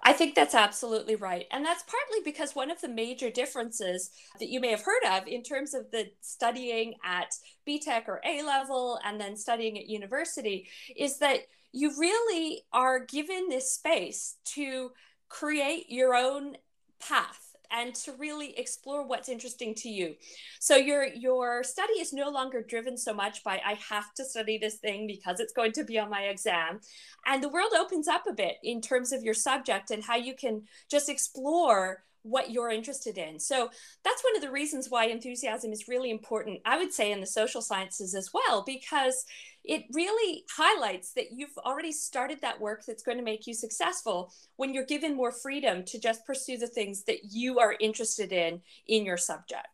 I 0.07 0.13
think 0.13 0.37
that's 0.37 0.55
absolutely 0.55 1.17
right. 1.17 1.47
And 1.51 1.65
that's 1.65 1.83
partly 1.83 2.21
because 2.25 2.55
one 2.55 2.71
of 2.71 2.81
the 2.81 2.89
major 2.89 3.29
differences 3.29 4.11
that 4.39 4.49
you 4.49 4.61
may 4.61 4.71
have 4.71 4.83
heard 4.83 5.03
of 5.05 5.27
in 5.27 5.43
terms 5.43 5.75
of 5.75 5.91
the 5.91 6.07
studying 6.21 6.95
at 7.05 7.35
BTEC 7.69 8.07
or 8.07 8.21
A 8.25 8.43
level 8.45 9.01
and 9.05 9.21
then 9.21 9.37
studying 9.37 9.77
at 9.77 9.89
university 9.89 10.69
is 10.97 11.19
that 11.19 11.41
you 11.73 11.93
really 11.99 12.63
are 12.73 13.05
given 13.05 13.49
this 13.49 13.73
space 13.73 14.37
to 14.55 14.91
create 15.29 15.87
your 15.89 16.15
own 16.15 16.57
path 17.01 17.46
and 17.71 17.95
to 17.95 18.13
really 18.13 18.59
explore 18.59 19.07
what's 19.07 19.29
interesting 19.29 19.75
to 19.77 19.89
you. 19.89 20.15
So 20.61 20.77
your 20.77 21.05
your 21.05 21.63
study 21.63 21.95
is 21.95 22.13
no 22.13 22.31
longer 22.31 22.63
driven 22.63 22.97
so 22.97 23.13
much 23.13 23.43
by 23.45 23.61
I 23.65 23.79
have 23.89 24.13
to 24.15 24.25
study 24.25 24.59
this 24.59 24.77
thing 24.77 25.07
because 25.07 25.41
it's 25.41 25.53
going 25.53 25.73
to 25.73 25.85
be 25.85 25.99
on 25.99 26.11
my 26.11 26.23
exam. 26.23 26.81
And 27.27 27.43
the 27.43 27.49
world 27.49 27.73
opens 27.79 28.09
up 28.09 28.25
a 28.29 28.33
bit 28.33 28.57
in 28.63 28.81
terms 28.81 29.13
of 29.13 29.23
your 29.23 29.35
subject 29.35 29.91
and 29.91 30.03
how 30.03 30.17
you 30.17 30.35
can 30.35 30.63
just 30.91 31.09
explore 31.09 32.05
what 32.27 32.51
you're 32.51 32.71
interested 32.71 33.19
in. 33.19 33.39
So 33.39 33.71
that's 34.05 34.25
one 34.25 34.35
of 34.35 34.43
the 34.43 34.51
reasons 34.51 34.91
why 34.91 35.07
enthusiasm 35.07 35.73
is 35.73 35.87
really 35.87 36.11
important, 36.11 36.61
I 36.65 36.77
would 36.77 36.93
say, 36.93 37.13
in 37.13 37.21
the 37.21 37.27
social 37.27 37.63
sciences 37.63 38.17
as 38.17 38.31
well, 38.35 38.65
because 38.67 39.25
it 39.67 39.85
really 39.93 40.45
highlights 40.57 41.13
that 41.13 41.33
you've 41.33 41.57
already 41.59 41.93
started 41.93 42.41
that 42.41 42.61
work 42.61 42.85
that's 42.87 43.03
going 43.03 43.19
to 43.19 43.25
make 43.25 43.47
you 43.47 43.55
successful 43.55 44.33
when 44.57 44.73
you're 44.73 44.85
given 44.85 45.17
more 45.17 45.33
freedom 45.33 45.85
to 45.85 45.99
just 45.99 46.25
pursue 46.25 46.57
the 46.57 46.69
things 46.69 47.03
that 47.05 47.19
you 47.31 47.59
are 47.59 47.77
interested 47.81 48.33
in 48.33 48.63
in 48.87 49.05
your 49.05 49.17
subject. 49.17 49.67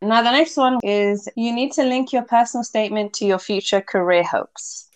Now, 0.00 0.22
the 0.22 0.32
next 0.32 0.56
one 0.56 0.80
is 0.82 1.28
you 1.36 1.54
need 1.54 1.70
to 1.72 1.84
link 1.84 2.12
your 2.12 2.24
personal 2.24 2.64
statement 2.64 3.12
to 3.14 3.24
your 3.24 3.38
future 3.38 3.80
career 3.80 4.24
hopes. 4.24 4.88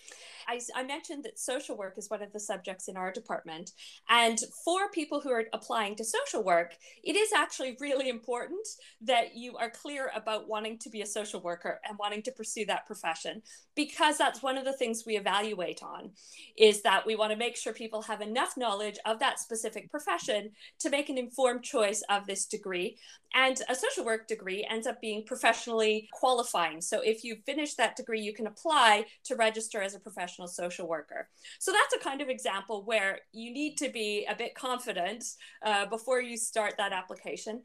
I, 0.48 0.60
I, 0.74 0.82
mentioned 0.82 1.24
that 1.24 1.38
social 1.38 1.76
work 1.76 1.94
is 1.96 2.10
one 2.10 2.22
of 2.22 2.32
the 2.32 2.40
subjects 2.40 2.88
in 2.88 2.96
our 2.96 3.12
department. 3.12 3.72
And 4.08 4.38
for 4.64 4.90
people 4.90 5.20
who 5.20 5.30
are 5.30 5.44
applying 5.52 5.96
to 5.96 6.04
social 6.04 6.42
work, 6.42 6.74
it 7.02 7.16
is 7.16 7.32
actually 7.32 7.76
really 7.80 8.08
important 8.08 8.66
that 9.02 9.34
you 9.34 9.56
are 9.56 9.70
clear 9.70 10.10
about 10.14 10.48
wanting 10.48 10.78
to 10.78 10.90
be 10.90 11.02
a 11.02 11.06
social 11.06 11.40
worker 11.40 11.80
and 11.88 11.98
wanting 11.98 12.22
to 12.22 12.32
pursue 12.32 12.64
that 12.66 12.86
profession, 12.86 13.42
because 13.74 14.18
that's 14.18 14.42
one 14.42 14.56
of 14.56 14.64
the 14.64 14.72
things 14.72 15.04
we 15.06 15.16
evaluate 15.16 15.82
on 15.82 16.10
is 16.56 16.82
that 16.82 17.06
we 17.06 17.16
want 17.16 17.32
to 17.32 17.38
make 17.38 17.56
sure 17.56 17.72
people 17.72 18.02
have 18.02 18.20
enough 18.20 18.56
knowledge 18.56 18.98
of 19.04 19.18
that 19.18 19.38
specific 19.40 19.90
profession 19.90 20.50
to 20.78 20.90
make 20.90 21.08
an 21.08 21.18
informed 21.18 21.62
choice 21.62 22.02
of 22.08 22.26
this 22.26 22.46
degree. 22.46 22.96
And 23.34 23.60
a 23.68 23.74
social 23.74 24.04
work 24.04 24.28
degree 24.28 24.66
ends 24.70 24.86
up 24.86 25.00
being 25.00 25.24
professionally 25.26 26.08
qualifying. 26.12 26.80
So 26.80 27.00
if 27.00 27.24
you 27.24 27.36
finish 27.44 27.74
that 27.74 27.96
degree, 27.96 28.20
you 28.20 28.32
can 28.32 28.46
apply 28.46 29.06
to 29.24 29.36
register 29.36 29.82
as 29.82 29.94
a 29.94 30.00
professional 30.00 30.35
social 30.44 30.86
worker. 30.86 31.28
So 31.58 31.72
that's 31.72 31.94
a 31.94 32.04
kind 32.04 32.20
of 32.20 32.28
example 32.28 32.84
where 32.84 33.20
you 33.32 33.52
need 33.52 33.76
to 33.78 33.88
be 33.88 34.26
a 34.28 34.34
bit 34.34 34.54
confident 34.54 35.24
uh, 35.64 35.86
before 35.86 36.20
you 36.20 36.36
start 36.36 36.74
that 36.76 36.92
application. 36.92 37.62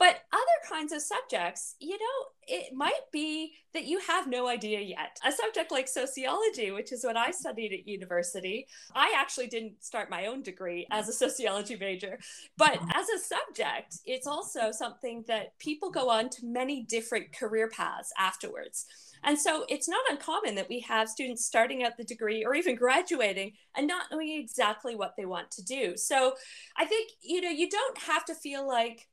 But 0.00 0.16
other 0.32 0.42
kinds 0.66 0.94
of 0.94 1.02
subjects, 1.02 1.74
you 1.78 1.98
know, 1.98 2.26
it 2.48 2.72
might 2.74 3.02
be 3.12 3.52
that 3.74 3.84
you 3.84 4.00
have 4.00 4.26
no 4.26 4.48
idea 4.48 4.80
yet. 4.80 5.18
A 5.26 5.30
subject 5.30 5.70
like 5.70 5.88
sociology, 5.88 6.70
which 6.70 6.90
is 6.90 7.04
what 7.04 7.18
I 7.18 7.30
studied 7.32 7.74
at 7.74 7.86
university, 7.86 8.66
I 8.94 9.14
actually 9.14 9.48
didn't 9.48 9.84
start 9.84 10.08
my 10.08 10.24
own 10.24 10.42
degree 10.42 10.86
as 10.90 11.10
a 11.10 11.12
sociology 11.12 11.76
major, 11.78 12.18
but 12.56 12.80
as 12.94 13.10
a 13.10 13.18
subject, 13.18 13.98
it's 14.06 14.26
also 14.26 14.72
something 14.72 15.22
that 15.28 15.58
people 15.58 15.90
go 15.90 16.08
on 16.08 16.30
to 16.30 16.46
many 16.46 16.82
different 16.82 17.36
career 17.36 17.68
paths 17.68 18.10
afterwards. 18.18 18.86
And 19.24 19.38
so 19.38 19.64
it's 19.68 19.88
not 19.88 20.00
uncommon 20.10 20.54
that 20.54 20.68
we 20.68 20.80
have 20.80 21.08
students 21.08 21.44
starting 21.44 21.82
out 21.82 21.96
the 21.96 22.04
degree 22.04 22.44
or 22.44 22.54
even 22.54 22.74
graduating 22.74 23.52
and 23.76 23.86
not 23.86 24.06
knowing 24.10 24.40
exactly 24.40 24.94
what 24.94 25.14
they 25.16 25.26
want 25.26 25.50
to 25.52 25.64
do. 25.64 25.96
So 25.96 26.34
I 26.76 26.84
think, 26.84 27.10
you 27.22 27.40
know, 27.40 27.50
you 27.50 27.68
don't 27.68 27.98
have 27.98 28.24
to 28.26 28.34
feel 28.34 28.66
like 28.66 29.08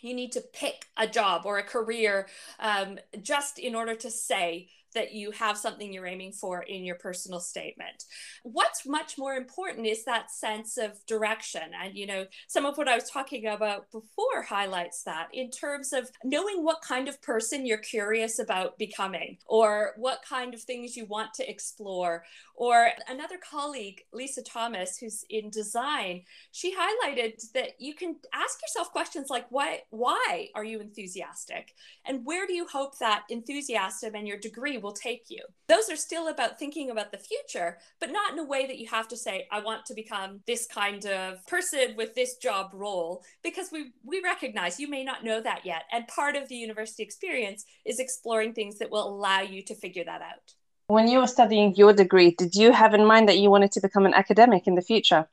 you 0.00 0.14
need 0.14 0.32
to 0.32 0.40
pick 0.52 0.86
a 0.96 1.06
job 1.06 1.42
or 1.44 1.58
a 1.58 1.62
career 1.62 2.28
um, 2.60 2.98
just 3.22 3.58
in 3.58 3.74
order 3.74 3.94
to 3.94 4.10
say 4.10 4.68
that 4.96 5.12
you 5.12 5.30
have 5.30 5.56
something 5.56 5.92
you're 5.92 6.06
aiming 6.06 6.32
for 6.32 6.62
in 6.62 6.84
your 6.84 6.96
personal 6.96 7.38
statement. 7.38 8.04
What's 8.42 8.86
much 8.86 9.16
more 9.16 9.34
important 9.34 9.86
is 9.86 10.04
that 10.04 10.30
sense 10.30 10.76
of 10.78 11.04
direction. 11.06 11.62
And, 11.80 11.94
you 11.94 12.06
know, 12.06 12.24
some 12.48 12.66
of 12.66 12.76
what 12.76 12.88
I 12.88 12.96
was 12.96 13.08
talking 13.08 13.46
about 13.46 13.90
before 13.92 14.42
highlights 14.42 15.04
that 15.04 15.28
in 15.32 15.50
terms 15.50 15.92
of 15.92 16.10
knowing 16.24 16.64
what 16.64 16.82
kind 16.82 17.08
of 17.08 17.22
person 17.22 17.66
you're 17.66 17.78
curious 17.78 18.38
about 18.38 18.78
becoming 18.78 19.38
or 19.46 19.92
what 19.96 20.24
kind 20.28 20.54
of 20.54 20.62
things 20.62 20.96
you 20.96 21.06
want 21.06 21.34
to 21.34 21.48
explore. 21.48 22.24
Or 22.56 22.88
another 23.08 23.38
colleague, 23.38 24.02
Lisa 24.12 24.42
Thomas, 24.42 24.98
who's 24.98 25.24
in 25.28 25.50
design, 25.50 26.22
she 26.52 26.74
highlighted 26.74 27.52
that 27.52 27.72
you 27.78 27.94
can 27.94 28.16
ask 28.32 28.60
yourself 28.62 28.92
questions 28.92 29.28
like, 29.28 29.46
why, 29.50 29.80
why 29.90 30.48
are 30.54 30.64
you 30.64 30.80
enthusiastic? 30.80 31.74
And 32.06 32.24
where 32.24 32.46
do 32.46 32.54
you 32.54 32.66
hope 32.66 32.98
that 32.98 33.24
enthusiasm 33.28 34.14
and 34.14 34.26
your 34.26 34.38
degree 34.38 34.78
will 34.78 34.92
take 34.92 35.26
you. 35.28 35.44
Those 35.68 35.90
are 35.90 35.96
still 35.96 36.28
about 36.28 36.58
thinking 36.58 36.90
about 36.90 37.12
the 37.12 37.18
future, 37.18 37.78
but 38.00 38.10
not 38.10 38.32
in 38.32 38.38
a 38.38 38.44
way 38.44 38.66
that 38.66 38.78
you 38.78 38.88
have 38.88 39.08
to 39.08 39.16
say, 39.16 39.46
I 39.52 39.60
want 39.60 39.84
to 39.86 39.94
become 39.94 40.40
this 40.46 40.66
kind 40.66 41.04
of 41.06 41.46
person 41.46 41.94
with 41.96 42.14
this 42.14 42.36
job 42.36 42.70
role, 42.72 43.22
because 43.42 43.68
we, 43.70 43.92
we 44.04 44.20
recognize 44.22 44.80
you 44.80 44.88
may 44.88 45.04
not 45.04 45.24
know 45.24 45.40
that 45.42 45.66
yet. 45.66 45.82
And 45.92 46.08
part 46.08 46.36
of 46.36 46.48
the 46.48 46.56
university 46.56 47.02
experience 47.02 47.64
is 47.84 48.00
exploring 48.00 48.54
things 48.54 48.78
that 48.78 48.90
will 48.90 49.08
allow 49.08 49.40
you 49.40 49.62
to 49.64 49.74
figure 49.74 50.04
that 50.04 50.22
out. 50.22 50.54
When 50.88 51.08
you 51.08 51.18
were 51.18 51.26
studying 51.26 51.74
your 51.74 51.92
degree, 51.92 52.30
did 52.30 52.54
you 52.54 52.70
have 52.70 52.94
in 52.94 53.04
mind 53.04 53.28
that 53.28 53.38
you 53.38 53.50
wanted 53.50 53.72
to 53.72 53.80
become 53.80 54.06
an 54.06 54.14
academic 54.14 54.68
in 54.68 54.76
the 54.76 54.82
future? 54.82 55.28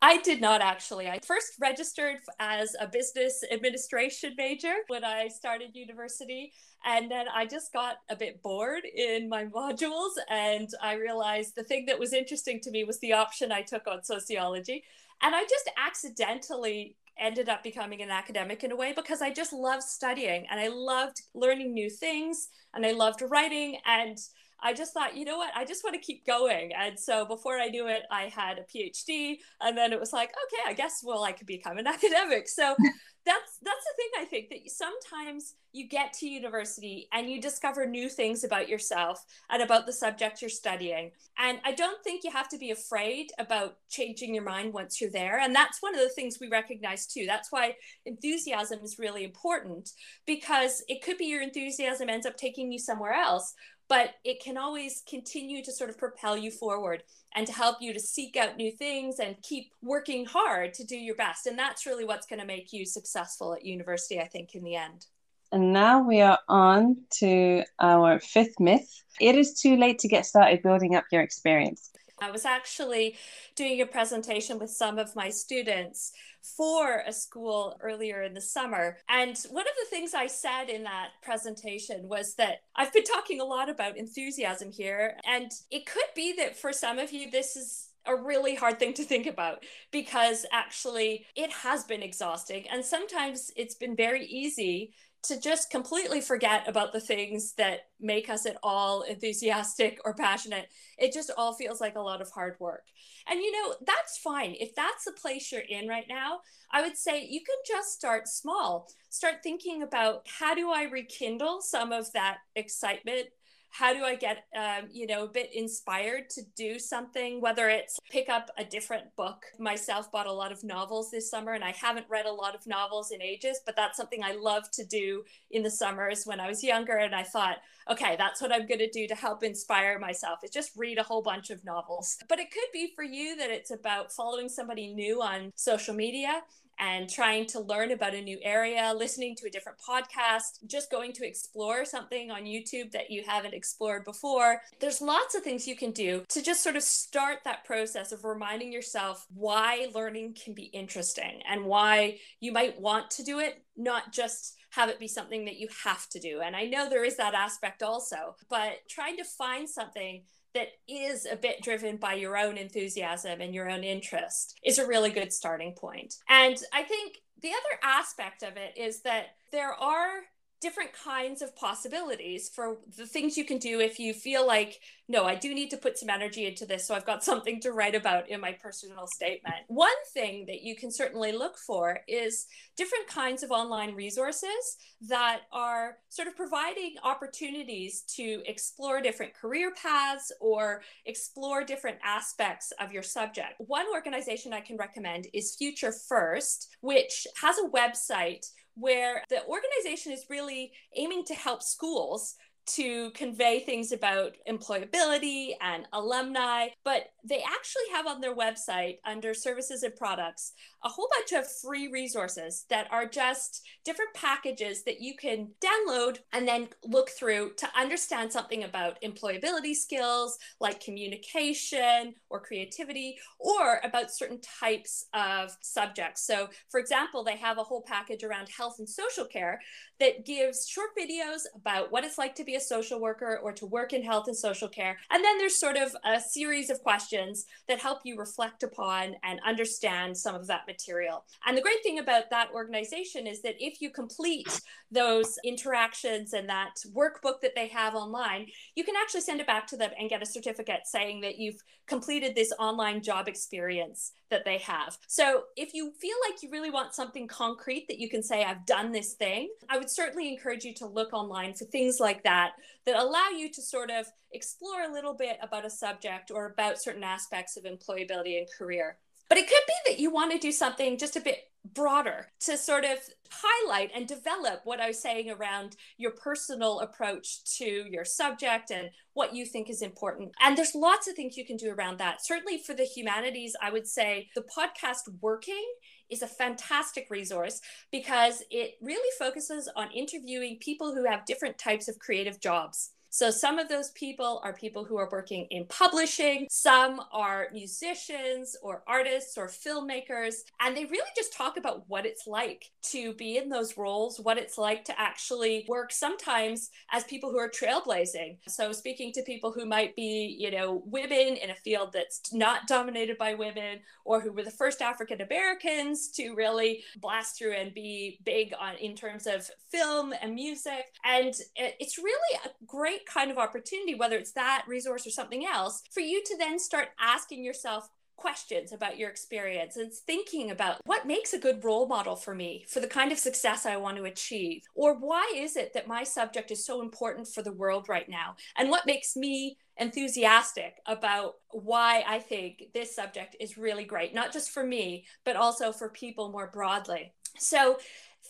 I 0.00 0.18
did 0.18 0.40
not 0.40 0.60
actually. 0.60 1.08
I 1.08 1.18
first 1.24 1.54
registered 1.60 2.18
as 2.38 2.76
a 2.80 2.86
business 2.86 3.42
administration 3.50 4.34
major 4.36 4.74
when 4.86 5.02
I 5.02 5.26
started 5.26 5.74
university. 5.74 6.52
And 6.84 7.10
then 7.10 7.26
I 7.34 7.46
just 7.46 7.72
got 7.72 7.96
a 8.10 8.16
bit 8.16 8.42
bored 8.42 8.84
in 8.84 9.28
my 9.28 9.46
modules. 9.46 10.10
And 10.30 10.68
I 10.80 10.94
realized 10.94 11.56
the 11.56 11.64
thing 11.64 11.86
that 11.86 11.98
was 11.98 12.12
interesting 12.12 12.60
to 12.60 12.70
me 12.70 12.84
was 12.84 13.00
the 13.00 13.12
option 13.12 13.50
I 13.50 13.62
took 13.62 13.88
on 13.88 14.04
sociology. 14.04 14.84
And 15.20 15.34
I 15.34 15.42
just 15.42 15.68
accidentally 15.76 16.96
ended 17.18 17.48
up 17.48 17.64
becoming 17.64 18.02
an 18.02 18.10
academic 18.10 18.62
in 18.62 18.70
a 18.70 18.76
way 18.76 18.92
because 18.94 19.20
I 19.20 19.32
just 19.32 19.52
loved 19.52 19.82
studying 19.82 20.46
and 20.50 20.60
I 20.60 20.68
loved 20.68 21.22
learning 21.34 21.74
new 21.74 21.90
things 21.90 22.48
and 22.72 22.86
I 22.86 22.92
loved 22.92 23.22
writing. 23.28 23.78
And 23.84 24.18
I 24.62 24.72
just 24.72 24.92
thought, 24.94 25.16
you 25.16 25.24
know 25.24 25.38
what, 25.38 25.50
I 25.56 25.64
just 25.64 25.84
want 25.84 25.94
to 25.94 26.00
keep 26.00 26.26
going. 26.26 26.72
And 26.72 26.98
so 26.98 27.24
before 27.24 27.58
I 27.58 27.68
knew 27.68 27.88
it, 27.88 28.02
I 28.10 28.24
had 28.24 28.58
a 28.58 28.62
PhD. 28.62 29.38
And 29.60 29.76
then 29.76 29.92
it 29.92 30.00
was 30.00 30.12
like, 30.12 30.30
okay, 30.30 30.70
I 30.70 30.72
guess, 30.74 31.02
well, 31.04 31.24
I 31.24 31.32
could 31.32 31.46
become 31.46 31.78
an 31.78 31.86
academic. 31.88 32.48
So 32.48 32.76
that's 33.24 33.58
that's 33.62 33.84
the 33.84 33.94
thing 33.96 34.10
i 34.18 34.24
think 34.24 34.48
that 34.48 34.58
sometimes 34.70 35.54
you 35.72 35.88
get 35.88 36.12
to 36.12 36.28
university 36.28 37.08
and 37.12 37.30
you 37.30 37.40
discover 37.40 37.86
new 37.86 38.08
things 38.08 38.42
about 38.42 38.68
yourself 38.68 39.24
and 39.50 39.62
about 39.62 39.86
the 39.86 39.92
subject 39.92 40.42
you're 40.42 40.48
studying 40.48 41.10
and 41.38 41.58
i 41.64 41.72
don't 41.72 42.02
think 42.02 42.24
you 42.24 42.30
have 42.30 42.48
to 42.48 42.58
be 42.58 42.70
afraid 42.70 43.30
about 43.38 43.76
changing 43.88 44.34
your 44.34 44.44
mind 44.44 44.72
once 44.72 45.00
you're 45.00 45.10
there 45.10 45.38
and 45.38 45.54
that's 45.54 45.80
one 45.80 45.94
of 45.94 46.00
the 46.00 46.08
things 46.10 46.38
we 46.40 46.48
recognize 46.48 47.06
too 47.06 47.24
that's 47.26 47.52
why 47.52 47.74
enthusiasm 48.06 48.80
is 48.82 48.98
really 48.98 49.24
important 49.24 49.90
because 50.26 50.82
it 50.88 51.02
could 51.02 51.18
be 51.18 51.26
your 51.26 51.42
enthusiasm 51.42 52.08
ends 52.08 52.26
up 52.26 52.36
taking 52.36 52.72
you 52.72 52.78
somewhere 52.78 53.12
else 53.12 53.54
but 53.92 54.14
it 54.24 54.42
can 54.42 54.56
always 54.56 55.02
continue 55.06 55.62
to 55.62 55.70
sort 55.70 55.90
of 55.90 55.98
propel 55.98 56.34
you 56.34 56.50
forward 56.50 57.02
and 57.34 57.46
to 57.46 57.52
help 57.52 57.76
you 57.82 57.92
to 57.92 58.00
seek 58.00 58.38
out 58.38 58.56
new 58.56 58.72
things 58.72 59.18
and 59.18 59.36
keep 59.42 59.70
working 59.82 60.24
hard 60.24 60.72
to 60.72 60.82
do 60.82 60.96
your 60.96 61.14
best. 61.14 61.46
And 61.46 61.58
that's 61.58 61.84
really 61.84 62.06
what's 62.06 62.26
going 62.26 62.40
to 62.40 62.46
make 62.46 62.72
you 62.72 62.86
successful 62.86 63.52
at 63.52 63.66
university, 63.66 64.18
I 64.18 64.28
think, 64.28 64.54
in 64.54 64.64
the 64.64 64.76
end. 64.76 65.04
And 65.52 65.74
now 65.74 66.02
we 66.02 66.22
are 66.22 66.38
on 66.48 67.02
to 67.18 67.64
our 67.80 68.18
fifth 68.18 68.58
myth. 68.58 68.88
It 69.20 69.34
is 69.34 69.60
too 69.60 69.76
late 69.76 69.98
to 69.98 70.08
get 70.08 70.24
started 70.24 70.62
building 70.62 70.94
up 70.94 71.04
your 71.12 71.20
experience. 71.20 71.90
I 72.22 72.30
was 72.30 72.44
actually 72.44 73.16
doing 73.56 73.80
a 73.80 73.86
presentation 73.86 74.58
with 74.58 74.70
some 74.70 74.98
of 74.98 75.16
my 75.16 75.30
students 75.30 76.12
for 76.42 77.02
a 77.06 77.12
school 77.12 77.78
earlier 77.80 78.22
in 78.22 78.34
the 78.34 78.40
summer. 78.40 78.98
And 79.08 79.36
one 79.50 79.66
of 79.66 79.74
the 79.80 79.90
things 79.90 80.14
I 80.14 80.26
said 80.26 80.68
in 80.68 80.82
that 80.84 81.10
presentation 81.22 82.08
was 82.08 82.34
that 82.34 82.62
I've 82.74 82.92
been 82.92 83.04
talking 83.04 83.40
a 83.40 83.44
lot 83.44 83.68
about 83.68 83.96
enthusiasm 83.96 84.72
here. 84.72 85.16
And 85.26 85.50
it 85.70 85.86
could 85.86 86.02
be 86.14 86.34
that 86.38 86.56
for 86.56 86.72
some 86.72 86.98
of 86.98 87.12
you, 87.12 87.30
this 87.30 87.56
is 87.56 87.90
a 88.06 88.16
really 88.16 88.56
hard 88.56 88.78
thing 88.78 88.92
to 88.94 89.04
think 89.04 89.26
about 89.26 89.62
because 89.92 90.44
actually 90.52 91.24
it 91.36 91.50
has 91.52 91.84
been 91.84 92.02
exhausting. 92.02 92.66
And 92.70 92.84
sometimes 92.84 93.52
it's 93.56 93.76
been 93.76 93.94
very 93.94 94.26
easy 94.26 94.92
to 95.24 95.38
just 95.38 95.70
completely 95.70 96.20
forget 96.20 96.68
about 96.68 96.92
the 96.92 97.00
things 97.00 97.52
that 97.54 97.82
make 98.00 98.28
us 98.28 98.44
at 98.44 98.56
all 98.62 99.02
enthusiastic 99.02 100.00
or 100.04 100.14
passionate. 100.14 100.66
It 100.98 101.12
just 101.12 101.30
all 101.36 101.54
feels 101.54 101.80
like 101.80 101.94
a 101.94 102.00
lot 102.00 102.20
of 102.20 102.30
hard 102.30 102.56
work. 102.58 102.82
And 103.28 103.38
you 103.40 103.52
know, 103.52 103.76
that's 103.86 104.18
fine. 104.18 104.56
If 104.58 104.74
that's 104.74 105.04
the 105.04 105.12
place 105.12 105.52
you're 105.52 105.60
in 105.60 105.86
right 105.86 106.06
now, 106.08 106.40
I 106.72 106.82
would 106.82 106.96
say 106.96 107.24
you 107.24 107.40
can 107.40 107.56
just 107.66 107.92
start 107.92 108.26
small. 108.26 108.88
Start 109.10 109.36
thinking 109.44 109.82
about 109.82 110.26
how 110.26 110.54
do 110.54 110.72
I 110.72 110.84
rekindle 110.84 111.60
some 111.60 111.92
of 111.92 112.12
that 112.14 112.38
excitement 112.56 113.26
how 113.72 113.94
do 113.94 114.04
I 114.04 114.16
get, 114.16 114.44
um, 114.54 114.88
you 114.92 115.06
know, 115.06 115.24
a 115.24 115.28
bit 115.28 115.50
inspired 115.54 116.28
to 116.30 116.42
do 116.54 116.78
something, 116.78 117.40
whether 117.40 117.70
it's 117.70 117.98
pick 118.10 118.28
up 118.28 118.50
a 118.58 118.64
different 118.64 119.16
book. 119.16 119.46
Myself 119.58 120.12
bought 120.12 120.26
a 120.26 120.32
lot 120.32 120.52
of 120.52 120.62
novels 120.62 121.10
this 121.10 121.30
summer, 121.30 121.52
and 121.52 121.64
I 121.64 121.70
haven't 121.70 122.06
read 122.10 122.26
a 122.26 122.32
lot 122.32 122.54
of 122.54 122.66
novels 122.66 123.12
in 123.12 123.22
ages, 123.22 123.60
but 123.64 123.74
that's 123.74 123.96
something 123.96 124.22
I 124.22 124.34
love 124.34 124.70
to 124.72 124.84
do 124.84 125.24
in 125.50 125.62
the 125.62 125.70
summers 125.70 126.24
when 126.24 126.38
I 126.38 126.48
was 126.48 126.62
younger. 126.62 126.98
And 126.98 127.14
I 127.14 127.22
thought, 127.22 127.56
okay, 127.90 128.14
that's 128.18 128.42
what 128.42 128.52
I'm 128.52 128.66
going 128.66 128.78
to 128.78 128.90
do 128.90 129.08
to 129.08 129.14
help 129.14 129.42
inspire 129.42 129.98
myself 129.98 130.40
is 130.44 130.50
just 130.50 130.72
read 130.76 130.98
a 130.98 131.02
whole 131.02 131.22
bunch 131.22 131.48
of 131.48 131.64
novels. 131.64 132.18
But 132.28 132.40
it 132.40 132.50
could 132.50 132.68
be 132.74 132.92
for 132.94 133.04
you 133.04 133.36
that 133.36 133.50
it's 133.50 133.70
about 133.70 134.12
following 134.12 134.50
somebody 134.50 134.92
new 134.92 135.22
on 135.22 135.50
social 135.56 135.94
media 135.94 136.42
and 136.78 137.08
trying 137.08 137.46
to 137.46 137.60
learn 137.60 137.92
about 137.92 138.14
a 138.14 138.20
new 138.20 138.38
area, 138.42 138.92
listening 138.96 139.36
to 139.36 139.46
a 139.46 139.50
different 139.50 139.78
podcast, 139.78 140.66
just 140.66 140.90
going 140.90 141.12
to 141.12 141.26
explore 141.26 141.84
something 141.84 142.30
on 142.30 142.44
YouTube 142.44 142.90
that 142.92 143.10
you 143.10 143.22
haven't 143.26 143.54
explored 143.54 144.04
before. 144.04 144.60
There's 144.80 145.00
lots 145.00 145.34
of 145.34 145.42
things 145.42 145.68
you 145.68 145.76
can 145.76 145.92
do 145.92 146.24
to 146.28 146.42
just 146.42 146.62
sort 146.62 146.76
of 146.76 146.82
start 146.82 147.38
that 147.44 147.64
process 147.64 148.12
of 148.12 148.24
reminding 148.24 148.72
yourself 148.72 149.26
why 149.34 149.88
learning 149.94 150.34
can 150.42 150.54
be 150.54 150.64
interesting 150.64 151.42
and 151.48 151.64
why 151.64 152.18
you 152.40 152.52
might 152.52 152.80
want 152.80 153.10
to 153.12 153.22
do 153.22 153.38
it, 153.38 153.62
not 153.76 154.12
just 154.12 154.56
have 154.70 154.88
it 154.88 154.98
be 154.98 155.08
something 155.08 155.44
that 155.44 155.58
you 155.58 155.68
have 155.84 156.08
to 156.08 156.18
do. 156.18 156.40
And 156.40 156.56
I 156.56 156.64
know 156.64 156.88
there 156.88 157.04
is 157.04 157.16
that 157.18 157.34
aspect 157.34 157.82
also, 157.82 158.36
but 158.48 158.78
trying 158.88 159.18
to 159.18 159.24
find 159.24 159.68
something 159.68 160.22
that 160.54 160.68
is 160.88 161.26
a 161.26 161.36
bit 161.36 161.62
driven 161.62 161.96
by 161.96 162.14
your 162.14 162.36
own 162.36 162.56
enthusiasm 162.56 163.40
and 163.40 163.54
your 163.54 163.70
own 163.70 163.84
interest 163.84 164.58
is 164.64 164.78
a 164.78 164.86
really 164.86 165.10
good 165.10 165.32
starting 165.32 165.72
point. 165.72 166.14
And 166.28 166.56
I 166.72 166.82
think 166.82 167.18
the 167.40 167.50
other 167.50 167.80
aspect 167.82 168.42
of 168.42 168.56
it 168.56 168.76
is 168.76 169.02
that 169.02 169.36
there 169.50 169.72
are 169.72 170.22
different 170.60 170.92
kinds 170.92 171.42
of 171.42 171.56
possibilities 171.56 172.48
for 172.48 172.78
the 172.96 173.06
things 173.06 173.36
you 173.36 173.44
can 173.44 173.58
do 173.58 173.80
if 173.80 173.98
you 173.98 174.14
feel 174.14 174.46
like 174.46 174.80
no 175.08 175.24
i 175.24 175.34
do 175.34 175.54
need 175.54 175.70
to 175.70 175.76
put 175.76 175.98
some 175.98 176.10
energy 176.10 176.46
into 176.46 176.66
this 176.66 176.86
so 176.86 176.94
i've 176.94 177.06
got 177.06 177.24
something 177.32 177.60
to 177.60 177.72
write 177.72 177.94
about 177.94 178.28
in 178.28 178.40
my 178.40 178.52
personal 178.52 179.06
statement. 179.06 179.56
One 179.68 179.88
thing 180.12 180.46
that 180.46 180.62
you 180.62 180.76
can 180.76 180.90
certainly 180.90 181.32
look 181.32 181.56
for 181.58 182.00
is 182.08 182.46
different 182.76 183.06
kinds 183.06 183.42
of 183.42 183.50
online 183.50 183.94
resources 183.94 184.76
that 185.08 185.42
are 185.52 185.98
sort 186.08 186.28
of 186.28 186.36
providing 186.36 186.94
opportunities 187.02 188.02
to 188.16 188.42
explore 188.46 189.00
different 189.00 189.34
career 189.34 189.72
paths 189.80 190.32
or 190.40 190.82
explore 191.06 191.64
different 191.64 191.98
aspects 192.04 192.72
of 192.80 192.92
your 192.92 193.02
subject. 193.02 193.54
One 193.58 193.86
organization 193.92 194.52
i 194.52 194.60
can 194.60 194.76
recommend 194.76 195.26
is 195.32 195.56
future 195.56 195.92
first 195.92 196.76
which 196.80 197.26
has 197.40 197.56
a 197.58 197.68
website 197.68 198.46
where 198.74 199.22
the 199.28 199.44
organization 199.46 200.12
is 200.12 200.24
really 200.30 200.72
aiming 200.96 201.24
to 201.24 201.34
help 201.34 201.62
schools 201.62 202.36
to 202.66 203.10
convey 203.12 203.60
things 203.60 203.92
about 203.92 204.36
employability 204.48 205.50
and 205.60 205.86
alumni, 205.92 206.68
but 206.84 207.10
they 207.24 207.42
actually 207.42 207.82
have 207.92 208.06
on 208.06 208.20
their 208.20 208.34
website 208.34 208.98
under 209.04 209.34
services 209.34 209.82
and 209.82 209.94
products 209.96 210.52
a 210.84 210.88
whole 210.88 211.08
bunch 211.16 211.32
of 211.32 211.50
free 211.60 211.88
resources 211.88 212.64
that 212.68 212.88
are 212.90 213.06
just 213.06 213.62
different 213.84 214.12
packages 214.14 214.82
that 214.84 215.00
you 215.00 215.14
can 215.16 215.48
download 215.60 216.18
and 216.32 216.46
then 216.46 216.68
look 216.84 217.10
through 217.10 217.52
to 217.56 217.68
understand 217.78 218.32
something 218.32 218.64
about 218.64 219.00
employability 219.02 219.74
skills 219.74 220.38
like 220.60 220.82
communication 220.82 222.14
or 222.30 222.40
creativity 222.40 223.16
or 223.38 223.80
about 223.84 224.10
certain 224.10 224.40
types 224.40 225.06
of 225.14 225.56
subjects. 225.62 226.26
So, 226.26 226.48
for 226.70 226.80
example, 226.80 227.22
they 227.22 227.36
have 227.36 227.58
a 227.58 227.64
whole 227.64 227.82
package 227.82 228.24
around 228.24 228.48
health 228.48 228.76
and 228.78 228.88
social 228.88 229.24
care 229.24 229.60
that 230.00 230.26
gives 230.26 230.66
short 230.68 230.90
videos 230.98 231.42
about 231.54 231.92
what 231.92 232.04
it's 232.04 232.18
like 232.18 232.34
to 232.34 232.44
be 232.44 232.51
a 232.56 232.60
social 232.60 233.00
worker 233.00 233.40
or 233.42 233.52
to 233.52 233.66
work 233.66 233.92
in 233.92 234.02
health 234.02 234.28
and 234.28 234.36
social 234.36 234.68
care. 234.68 234.98
And 235.10 235.24
then 235.24 235.38
there's 235.38 235.58
sort 235.58 235.76
of 235.76 235.94
a 236.04 236.20
series 236.20 236.70
of 236.70 236.82
questions 236.82 237.46
that 237.68 237.80
help 237.80 238.00
you 238.04 238.16
reflect 238.16 238.62
upon 238.62 239.14
and 239.22 239.40
understand 239.46 240.16
some 240.16 240.34
of 240.34 240.46
that 240.46 240.66
material. 240.66 241.24
And 241.46 241.56
the 241.56 241.62
great 241.62 241.82
thing 241.82 241.98
about 241.98 242.30
that 242.30 242.50
organization 242.54 243.26
is 243.26 243.42
that 243.42 243.56
if 243.58 243.80
you 243.80 243.90
complete 243.90 244.60
those 244.90 245.38
interactions 245.44 246.32
and 246.32 246.48
that 246.48 246.76
workbook 246.94 247.40
that 247.42 247.54
they 247.54 247.68
have 247.68 247.94
online, 247.94 248.46
you 248.74 248.84
can 248.84 248.94
actually 248.96 249.22
send 249.22 249.40
it 249.40 249.46
back 249.46 249.66
to 249.68 249.76
them 249.76 249.90
and 249.98 250.10
get 250.10 250.22
a 250.22 250.26
certificate 250.26 250.80
saying 250.86 251.20
that 251.22 251.38
you've 251.38 251.60
completed 251.86 252.34
this 252.34 252.52
online 252.58 253.02
job 253.02 253.28
experience 253.28 254.12
that 254.30 254.44
they 254.44 254.58
have. 254.58 254.96
So 255.08 255.42
if 255.56 255.74
you 255.74 255.92
feel 256.00 256.16
like 256.28 256.42
you 256.42 256.50
really 256.50 256.70
want 256.70 256.94
something 256.94 257.26
concrete 257.26 257.86
that 257.88 257.98
you 257.98 258.08
can 258.08 258.22
say, 258.22 258.44
I've 258.44 258.64
done 258.66 258.92
this 258.92 259.14
thing, 259.14 259.50
I 259.68 259.78
would 259.78 259.90
certainly 259.90 260.28
encourage 260.28 260.64
you 260.64 260.74
to 260.74 260.86
look 260.86 261.12
online 261.12 261.54
for 261.54 261.64
things 261.66 261.98
like 262.00 262.22
that 262.22 262.41
that 262.86 262.96
allow 262.96 263.28
you 263.28 263.50
to 263.50 263.62
sort 263.62 263.90
of 263.90 264.06
explore 264.32 264.82
a 264.82 264.92
little 264.92 265.14
bit 265.14 265.38
about 265.42 265.66
a 265.66 265.70
subject 265.70 266.30
or 266.30 266.46
about 266.46 266.82
certain 266.82 267.04
aspects 267.04 267.56
of 267.56 267.64
employability 267.64 268.38
and 268.38 268.48
career. 268.58 268.98
But 269.28 269.38
it 269.38 269.48
could 269.48 269.64
be 269.66 269.90
that 269.92 270.00
you 270.00 270.10
want 270.10 270.32
to 270.32 270.38
do 270.38 270.52
something 270.52 270.98
just 270.98 271.16
a 271.16 271.20
bit 271.20 271.38
broader 271.64 272.26
to 272.40 272.56
sort 272.56 272.84
of 272.84 272.98
highlight 273.30 273.90
and 273.94 274.06
develop 274.06 274.60
what 274.64 274.80
I 274.80 274.88
was 274.88 275.00
saying 275.00 275.30
around 275.30 275.76
your 275.96 276.10
personal 276.10 276.80
approach 276.80 277.44
to 277.58 277.64
your 277.64 278.04
subject 278.04 278.70
and 278.70 278.90
what 279.14 279.34
you 279.34 279.46
think 279.46 279.70
is 279.70 279.80
important. 279.80 280.32
And 280.40 280.56
there's 280.56 280.74
lots 280.74 281.08
of 281.08 281.14
things 281.14 281.36
you 281.36 281.46
can 281.46 281.56
do 281.56 281.70
around 281.70 281.98
that. 281.98 282.24
Certainly 282.24 282.58
for 282.66 282.74
the 282.74 282.84
humanities, 282.84 283.54
I 283.62 283.70
would 283.70 283.86
say 283.86 284.28
the 284.34 284.42
podcast 284.42 285.08
Working 285.20 285.64
is 286.12 286.22
a 286.22 286.26
fantastic 286.26 287.08
resource 287.10 287.60
because 287.90 288.42
it 288.50 288.74
really 288.80 289.10
focuses 289.18 289.68
on 289.74 289.90
interviewing 289.92 290.58
people 290.60 290.94
who 290.94 291.04
have 291.04 291.24
different 291.24 291.58
types 291.58 291.88
of 291.88 291.98
creative 291.98 292.38
jobs. 292.40 292.90
So 293.14 293.30
some 293.30 293.58
of 293.58 293.68
those 293.68 293.90
people 293.90 294.40
are 294.42 294.54
people 294.54 294.86
who 294.86 294.96
are 294.96 295.08
working 295.12 295.46
in 295.50 295.66
publishing, 295.66 296.46
some 296.50 296.98
are 297.12 297.48
musicians 297.52 298.56
or 298.62 298.82
artists 298.88 299.36
or 299.36 299.48
filmmakers, 299.48 300.36
and 300.60 300.74
they 300.74 300.86
really 300.86 301.10
just 301.14 301.34
talk 301.34 301.58
about 301.58 301.84
what 301.88 302.06
it's 302.06 302.26
like 302.26 302.70
to 302.84 303.12
be 303.12 303.36
in 303.36 303.50
those 303.50 303.76
roles, 303.76 304.18
what 304.18 304.38
it's 304.38 304.56
like 304.56 304.82
to 304.86 304.98
actually 304.98 305.66
work 305.68 305.92
sometimes 305.92 306.70
as 306.90 307.04
people 307.04 307.30
who 307.30 307.38
are 307.38 307.50
trailblazing. 307.50 308.38
So 308.48 308.72
speaking 308.72 309.12
to 309.12 309.22
people 309.24 309.52
who 309.52 309.66
might 309.66 309.94
be, 309.94 310.34
you 310.40 310.50
know, 310.50 310.82
women 310.86 311.36
in 311.36 311.50
a 311.50 311.54
field 311.54 311.92
that's 311.92 312.32
not 312.32 312.66
dominated 312.66 313.18
by 313.18 313.34
women 313.34 313.80
or 314.06 314.22
who 314.22 314.32
were 314.32 314.42
the 314.42 314.50
first 314.50 314.80
African 314.80 315.20
Americans 315.20 316.08
to 316.12 316.34
really 316.34 316.82
blast 316.96 317.36
through 317.38 317.52
and 317.52 317.74
be 317.74 318.20
big 318.24 318.54
on 318.58 318.76
in 318.76 318.96
terms 318.96 319.26
of 319.26 319.50
film 319.70 320.14
and 320.22 320.34
music. 320.34 320.86
And 321.04 321.34
it's 321.56 321.98
really 321.98 322.38
a 322.46 322.48
great 322.66 323.01
kind 323.06 323.30
of 323.30 323.38
opportunity, 323.38 323.94
whether 323.94 324.16
it's 324.16 324.32
that 324.32 324.64
resource 324.66 325.06
or 325.06 325.10
something 325.10 325.46
else, 325.46 325.82
for 325.90 326.00
you 326.00 326.22
to 326.24 326.36
then 326.36 326.58
start 326.58 326.88
asking 327.00 327.44
yourself 327.44 327.88
questions 328.16 328.72
about 328.72 328.98
your 328.98 329.10
experience 329.10 329.76
and 329.76 329.92
thinking 329.92 330.52
about 330.52 330.80
what 330.84 331.06
makes 331.06 331.32
a 331.32 331.38
good 331.38 331.64
role 331.64 331.88
model 331.88 332.14
for 332.14 332.34
me 332.34 332.64
for 332.68 332.78
the 332.78 332.86
kind 332.86 333.10
of 333.10 333.18
success 333.18 333.66
I 333.66 333.76
want 333.76 333.96
to 333.96 334.04
achieve? 334.04 334.62
Or 334.76 334.94
why 334.94 335.32
is 335.34 335.56
it 335.56 335.74
that 335.74 335.88
my 335.88 336.04
subject 336.04 336.52
is 336.52 336.64
so 336.64 336.82
important 336.82 337.26
for 337.26 337.42
the 337.42 337.52
world 337.52 337.88
right 337.88 338.08
now? 338.08 338.36
And 338.56 338.70
what 338.70 338.86
makes 338.86 339.16
me 339.16 339.56
enthusiastic 339.76 340.74
about 340.86 341.34
why 341.50 342.04
I 342.06 342.20
think 342.20 342.64
this 342.72 342.94
subject 342.94 343.34
is 343.40 343.58
really 343.58 343.84
great, 343.84 344.14
not 344.14 344.32
just 344.32 344.50
for 344.50 344.64
me, 344.64 345.04
but 345.24 345.34
also 345.34 345.72
for 345.72 345.88
people 345.88 346.30
more 346.30 346.50
broadly. 346.52 347.12
So, 347.38 347.78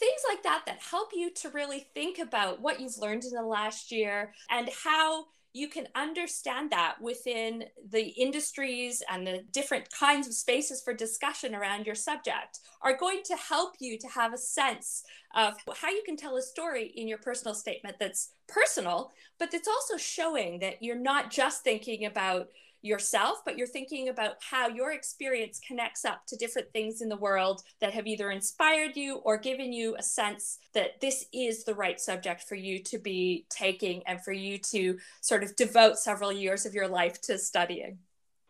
things 0.02 0.22
like 0.28 0.42
that 0.42 0.62
that 0.66 0.80
help 0.90 1.10
you 1.14 1.30
to 1.30 1.48
really 1.50 1.86
think 1.94 2.18
about 2.18 2.60
what 2.60 2.80
you've 2.80 2.98
learned 2.98 3.22
in 3.22 3.30
the 3.30 3.42
last 3.42 3.92
year 3.92 4.34
and 4.50 4.68
how 4.82 5.26
you 5.52 5.68
can 5.68 5.86
understand 5.94 6.72
that 6.72 6.96
within 7.00 7.64
the 7.90 8.08
industries 8.08 9.00
and 9.08 9.24
the 9.24 9.44
different 9.52 9.88
kinds 9.90 10.26
of 10.26 10.34
spaces 10.34 10.82
for 10.82 10.92
discussion 10.92 11.54
around 11.54 11.86
your 11.86 11.94
subject 11.94 12.58
are 12.80 12.96
going 12.96 13.20
to 13.24 13.36
help 13.36 13.74
you 13.78 13.96
to 13.96 14.08
have 14.08 14.32
a 14.32 14.38
sense 14.38 15.04
of 15.36 15.54
how 15.76 15.88
you 15.90 16.02
can 16.04 16.16
tell 16.16 16.36
a 16.36 16.42
story 16.42 16.92
in 16.96 17.06
your 17.06 17.18
personal 17.18 17.54
statement 17.54 17.96
that's 18.00 18.32
personal, 18.48 19.12
but 19.38 19.52
that's 19.52 19.68
also 19.68 19.96
showing 19.96 20.58
that 20.58 20.82
you're 20.82 20.96
not 20.96 21.30
just 21.30 21.62
thinking 21.62 22.06
about 22.06 22.48
yourself, 22.82 23.38
but 23.44 23.56
you're 23.56 23.66
thinking 23.66 24.08
about 24.08 24.34
how 24.40 24.68
your 24.68 24.92
experience 24.92 25.60
connects 25.66 26.04
up 26.04 26.26
to 26.26 26.36
different 26.36 26.70
things 26.72 27.00
in 27.00 27.08
the 27.08 27.16
world 27.16 27.62
that 27.80 27.94
have 27.94 28.06
either 28.06 28.30
inspired 28.30 28.96
you 28.96 29.16
or 29.24 29.38
given 29.38 29.72
you 29.72 29.96
a 29.98 30.02
sense 30.02 30.58
that 30.74 31.00
this 31.00 31.26
is 31.32 31.64
the 31.64 31.74
right 31.74 32.00
subject 32.00 32.42
for 32.42 32.56
you 32.56 32.82
to 32.82 32.98
be 32.98 33.46
taking 33.48 34.02
and 34.06 34.22
for 34.22 34.32
you 34.32 34.58
to 34.58 34.98
sort 35.20 35.42
of 35.42 35.54
devote 35.56 35.96
several 35.98 36.32
years 36.32 36.66
of 36.66 36.74
your 36.74 36.88
life 36.88 37.20
to 37.22 37.38
studying. 37.38 37.98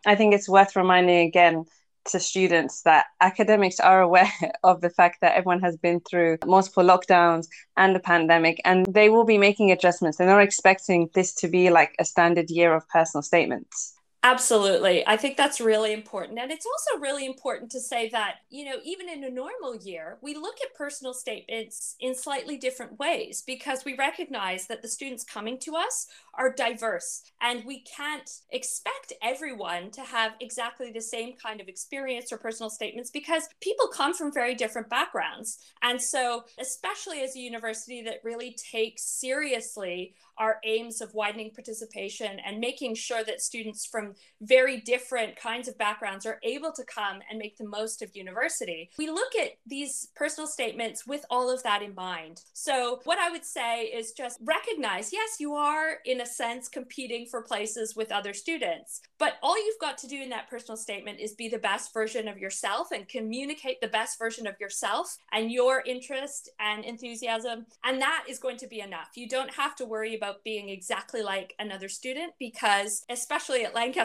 I 0.07 0.17
think 0.17 0.35
it's 0.35 0.49
worth 0.49 0.75
reminding 0.75 1.29
again 1.29 1.67
to 2.05 2.19
students 2.19 2.83
that 2.83 3.07
academics 3.21 3.79
are 3.79 4.01
aware 4.01 4.33
of 4.65 4.81
the 4.81 4.91
fact 4.91 5.21
that 5.21 5.37
everyone 5.37 5.61
has 5.61 5.77
been 5.77 6.01
through 6.01 6.39
multiple 6.45 6.83
lockdowns 6.83 7.47
and 7.77 7.95
the 7.95 8.01
pandemic 8.01 8.61
and 8.65 8.87
they 8.87 9.09
will 9.09 9.25
be 9.25 9.39
making 9.39 9.71
adjustments 9.71 10.19
they're 10.19 10.27
not 10.27 10.43
expecting 10.43 11.09
this 11.15 11.33
to 11.33 11.47
be 11.47 11.71
like 11.71 11.95
a 12.01 12.05
standard 12.05 12.51
year 12.51 12.75
of 12.75 12.89
personal 12.89 13.23
statements 13.23 13.95
Absolutely. 14.25 15.05
I 15.05 15.17
think 15.17 15.37
that's 15.37 15.61
really 15.61 15.93
important. 15.93 16.39
And 16.39 16.53
it's 16.53 16.65
also 16.65 17.01
really 17.01 17.27
important 17.27 17.73
to 17.73 17.81
say 17.81 18.09
that, 18.11 18.37
you 18.51 18.65
know, 18.65 18.77
even 18.85 19.09
in 19.09 19.25
a 19.25 19.31
normal 19.31 19.75
year, 19.75 20.19
we 20.23 20.37
look 20.37 20.55
at 20.63 20.77
personal 20.77 21.13
statements 21.13 21.97
in 21.99 22.15
slightly 22.15 22.57
different 22.57 23.01
ways 23.01 23.43
because 23.45 23.85
we 23.85 23.97
recognize 23.97 24.69
that 24.69 24.81
the 24.81 24.87
students 24.87 25.25
coming 25.25 25.59
to 25.63 25.75
us 25.75 26.07
are 26.35 26.53
diverse 26.55 27.23
and 27.41 27.65
we 27.65 27.81
can't 27.83 28.31
expect 28.51 29.13
everyone 29.23 29.91
to 29.91 30.03
have 30.03 30.35
exactly 30.41 30.93
the 30.93 31.01
same 31.01 31.33
kind 31.35 31.61
of 31.61 31.67
experience 31.67 32.33
or 32.33 32.39
personal 32.39 32.71
statements 32.71 33.11
because 33.11 33.49
people 33.61 33.89
come 33.89 34.15
from 34.15 34.33
very 34.33 34.55
different 34.55 34.89
backgrounds. 34.89 35.59
And 35.83 36.01
so, 36.01 36.45
especially 36.61 37.23
as 37.23 37.35
a 37.35 37.41
university 37.41 38.03
that 38.03 38.21
really 38.23 38.57
takes 38.71 39.03
seriously 39.03 40.15
our 40.39 40.59
aims 40.65 41.01
of 41.01 41.13
widening 41.13 41.51
participation 41.51 42.39
and 42.47 42.59
making 42.59 42.95
sure 42.95 43.23
that 43.25 43.41
students 43.41 43.85
from 43.85 44.12
very 44.41 44.81
different 44.81 45.37
kinds 45.37 45.69
of 45.69 45.79
backgrounds 45.79 46.27
are 46.27 46.41
able 46.43 46.73
to 46.73 46.85
come 46.85 47.21
and 47.31 47.39
make 47.39 47.57
the 47.57 47.69
most 47.69 48.03
of 48.03 48.15
university. 48.15 48.91
We 48.99 49.09
look 49.09 49.35
at 49.41 49.53
these 49.67 50.09
personal 50.15 50.47
statements 50.47 51.07
with 51.07 51.25
all 51.31 51.51
of 51.51 51.63
that 51.63 51.83
in 51.83 51.95
mind. 51.95 52.43
So, 52.53 53.01
what 53.05 53.19
I 53.19 53.31
would 53.31 53.45
say 53.45 53.85
is 53.85 54.13
just 54.13 54.39
recognize 54.45 55.13
yes, 55.13 55.37
you 55.39 55.55
are, 55.55 55.99
in 56.05 56.21
a 56.21 56.27
sense, 56.27 56.69
competing 56.69 57.27
for 57.27 57.43
places 57.43 57.95
with 57.97 58.13
other 58.13 58.33
students, 58.35 59.01
but 59.19 59.35
all 59.43 59.57
you've 59.57 59.79
got 59.81 59.99
to 59.99 60.07
do 60.07 60.21
in 60.21 60.31
that 60.31 60.51
personal 60.51 60.77
statement 60.77 61.21
is 61.21 61.33
be 61.33 61.49
the 61.49 61.59
best 61.59 61.93
version 61.93 62.29
of 62.29 62.39
yourself 62.39 62.89
and 62.93 63.09
communicate 63.09 63.81
the 63.81 63.89
best 63.89 64.19
version 64.19 64.47
of 64.47 64.59
yourself 64.61 65.17
and 65.33 65.51
your 65.51 65.83
interest 65.87 66.51
and 66.61 66.85
enthusiasm. 66.85 67.67
And 67.85 68.01
that 68.01 68.25
is 68.29 68.39
going 68.39 68.57
to 68.59 68.67
be 68.67 68.81
enough. 68.81 69.11
You 69.15 69.29
don't 69.29 69.53
have 69.55 69.77
to 69.77 69.85
worry 69.85 70.17
about 70.17 70.45
being 70.45 70.69
exactly 70.69 71.23
like 71.23 71.55
another 71.59 71.89
student 71.89 72.33
because, 72.39 73.05
especially 73.09 73.65
at 73.65 73.75
Lancaster, 73.75 74.02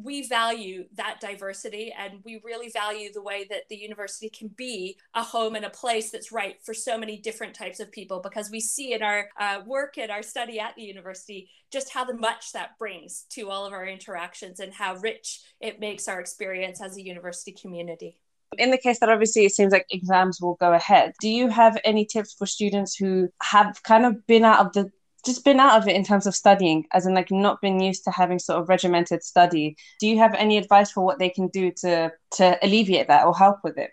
we 0.00 0.26
value 0.26 0.84
that 0.94 1.18
diversity 1.20 1.92
and 1.98 2.20
we 2.24 2.40
really 2.44 2.70
value 2.70 3.12
the 3.12 3.22
way 3.22 3.46
that 3.50 3.68
the 3.68 3.76
university 3.76 4.28
can 4.28 4.48
be 4.48 4.96
a 5.14 5.22
home 5.22 5.56
and 5.56 5.64
a 5.64 5.70
place 5.70 6.10
that's 6.10 6.30
right 6.30 6.62
for 6.62 6.72
so 6.72 6.96
many 6.96 7.18
different 7.18 7.52
types 7.52 7.80
of 7.80 7.90
people 7.90 8.20
because 8.20 8.48
we 8.50 8.60
see 8.60 8.92
in 8.92 9.02
our 9.02 9.28
uh, 9.40 9.60
work 9.66 9.98
and 9.98 10.10
our 10.10 10.22
study 10.22 10.60
at 10.60 10.74
the 10.76 10.82
university 10.82 11.50
just 11.72 11.92
how 11.92 12.10
much 12.12 12.52
that 12.52 12.78
brings 12.78 13.24
to 13.28 13.50
all 13.50 13.66
of 13.66 13.72
our 13.72 13.86
interactions 13.86 14.60
and 14.60 14.72
how 14.72 14.94
rich 14.96 15.40
it 15.60 15.80
makes 15.80 16.06
our 16.06 16.20
experience 16.20 16.80
as 16.80 16.96
a 16.96 17.02
university 17.02 17.52
community. 17.52 18.16
In 18.56 18.70
the 18.70 18.78
case 18.78 19.00
that 19.00 19.10
obviously 19.10 19.44
it 19.44 19.52
seems 19.52 19.72
like 19.72 19.86
exams 19.90 20.40
will 20.40 20.54
go 20.54 20.72
ahead, 20.72 21.12
do 21.20 21.28
you 21.28 21.48
have 21.48 21.76
any 21.84 22.06
tips 22.06 22.32
for 22.32 22.46
students 22.46 22.94
who 22.94 23.28
have 23.42 23.82
kind 23.82 24.06
of 24.06 24.26
been 24.26 24.44
out 24.44 24.64
of 24.64 24.72
the 24.72 24.90
just 25.28 25.44
been 25.44 25.60
out 25.60 25.80
of 25.80 25.86
it 25.86 25.94
in 25.94 26.04
terms 26.04 26.26
of 26.26 26.34
studying, 26.34 26.86
as 26.92 27.06
in 27.06 27.14
like 27.14 27.30
not 27.30 27.60
been 27.60 27.80
used 27.80 28.04
to 28.04 28.10
having 28.10 28.38
sort 28.38 28.60
of 28.60 28.68
regimented 28.68 29.22
study. 29.22 29.76
Do 30.00 30.08
you 30.08 30.18
have 30.18 30.34
any 30.34 30.56
advice 30.56 30.90
for 30.90 31.04
what 31.04 31.18
they 31.18 31.28
can 31.28 31.48
do 31.48 31.70
to 31.82 32.12
to 32.36 32.58
alleviate 32.62 33.08
that 33.08 33.26
or 33.26 33.36
help 33.36 33.58
with 33.62 33.76
it? 33.78 33.90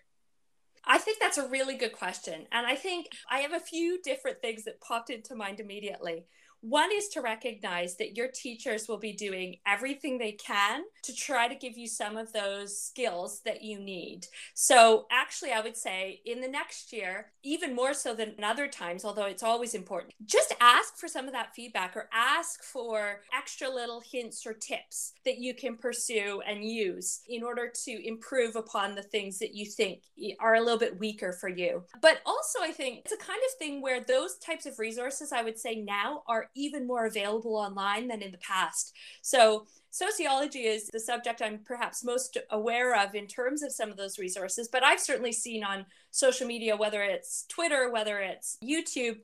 I 0.87 0.97
think 0.97 1.19
that's 1.19 1.37
a 1.37 1.47
really 1.47 1.75
good 1.75 1.93
question. 1.93 2.45
And 2.51 2.65
I 2.65 2.75
think 2.75 3.07
I 3.29 3.39
have 3.39 3.53
a 3.53 3.59
few 3.59 4.01
different 4.01 4.41
things 4.41 4.63
that 4.65 4.81
popped 4.81 5.09
into 5.09 5.35
mind 5.35 5.59
immediately. 5.59 6.27
One 6.67 6.89
is 6.91 7.09
to 7.09 7.21
recognize 7.21 7.95
that 7.97 8.17
your 8.17 8.27
teachers 8.27 8.87
will 8.87 8.97
be 8.97 9.13
doing 9.13 9.57
everything 9.67 10.17
they 10.17 10.31
can 10.31 10.81
to 11.03 11.15
try 11.15 11.47
to 11.47 11.53
give 11.53 11.77
you 11.77 11.87
some 11.87 12.17
of 12.17 12.33
those 12.33 12.75
skills 12.75 13.41
that 13.45 13.61
you 13.61 13.77
need. 13.77 14.25
So, 14.55 15.05
actually, 15.11 15.51
I 15.51 15.61
would 15.61 15.77
say 15.77 16.21
in 16.25 16.41
the 16.41 16.47
next 16.47 16.91
year, 16.91 17.27
even 17.43 17.75
more 17.75 17.93
so 17.93 18.15
than 18.15 18.43
other 18.43 18.67
times, 18.67 19.05
although 19.05 19.27
it's 19.27 19.43
always 19.43 19.75
important, 19.75 20.15
just 20.25 20.55
ask 20.59 20.97
for 20.97 21.07
some 21.07 21.27
of 21.27 21.33
that 21.33 21.53
feedback 21.53 21.95
or 21.95 22.09
ask 22.11 22.63
for 22.63 23.21
extra 23.31 23.69
little 23.69 24.01
hints 24.01 24.43
or 24.47 24.53
tips 24.53 25.13
that 25.23 25.37
you 25.37 25.53
can 25.53 25.77
pursue 25.77 26.41
and 26.47 26.65
use 26.65 27.21
in 27.29 27.43
order 27.43 27.71
to 27.85 28.07
improve 28.07 28.55
upon 28.55 28.95
the 28.95 29.03
things 29.03 29.37
that 29.37 29.53
you 29.53 29.67
think 29.67 30.01
are 30.39 30.55
a 30.55 30.61
little 30.61 30.79
bit 30.79 30.99
weaker 30.99 31.31
for 31.31 31.47
you. 31.47 31.83
But 32.01 32.21
also, 32.25 32.57
I 32.63 32.71
think 32.71 33.01
it's 33.05 33.13
a 33.13 33.17
kind 33.17 33.39
of 33.45 33.59
thing 33.59 33.83
where 33.83 34.03
those 34.03 34.37
types 34.37 34.65
of 34.65 34.79
resources, 34.79 35.31
I 35.31 35.43
would 35.43 35.59
say 35.59 35.75
now, 35.75 36.23
are 36.27 36.49
even 36.55 36.87
more 36.87 37.05
available 37.05 37.55
online 37.55 38.07
than 38.07 38.21
in 38.21 38.31
the 38.31 38.37
past. 38.37 38.93
So, 39.21 39.65
sociology 39.91 40.65
is 40.65 40.87
the 40.87 40.99
subject 40.99 41.41
I'm 41.41 41.59
perhaps 41.59 42.03
most 42.03 42.37
aware 42.49 43.01
of 43.01 43.15
in 43.15 43.27
terms 43.27 43.63
of 43.63 43.71
some 43.71 43.89
of 43.89 43.97
those 43.97 44.19
resources, 44.19 44.67
but 44.67 44.83
I've 44.83 44.99
certainly 44.99 45.31
seen 45.31 45.63
on 45.63 45.85
social 46.11 46.47
media, 46.47 46.75
whether 46.75 47.01
it's 47.01 47.45
Twitter, 47.47 47.89
whether 47.91 48.19
it's 48.19 48.57
YouTube, 48.61 49.17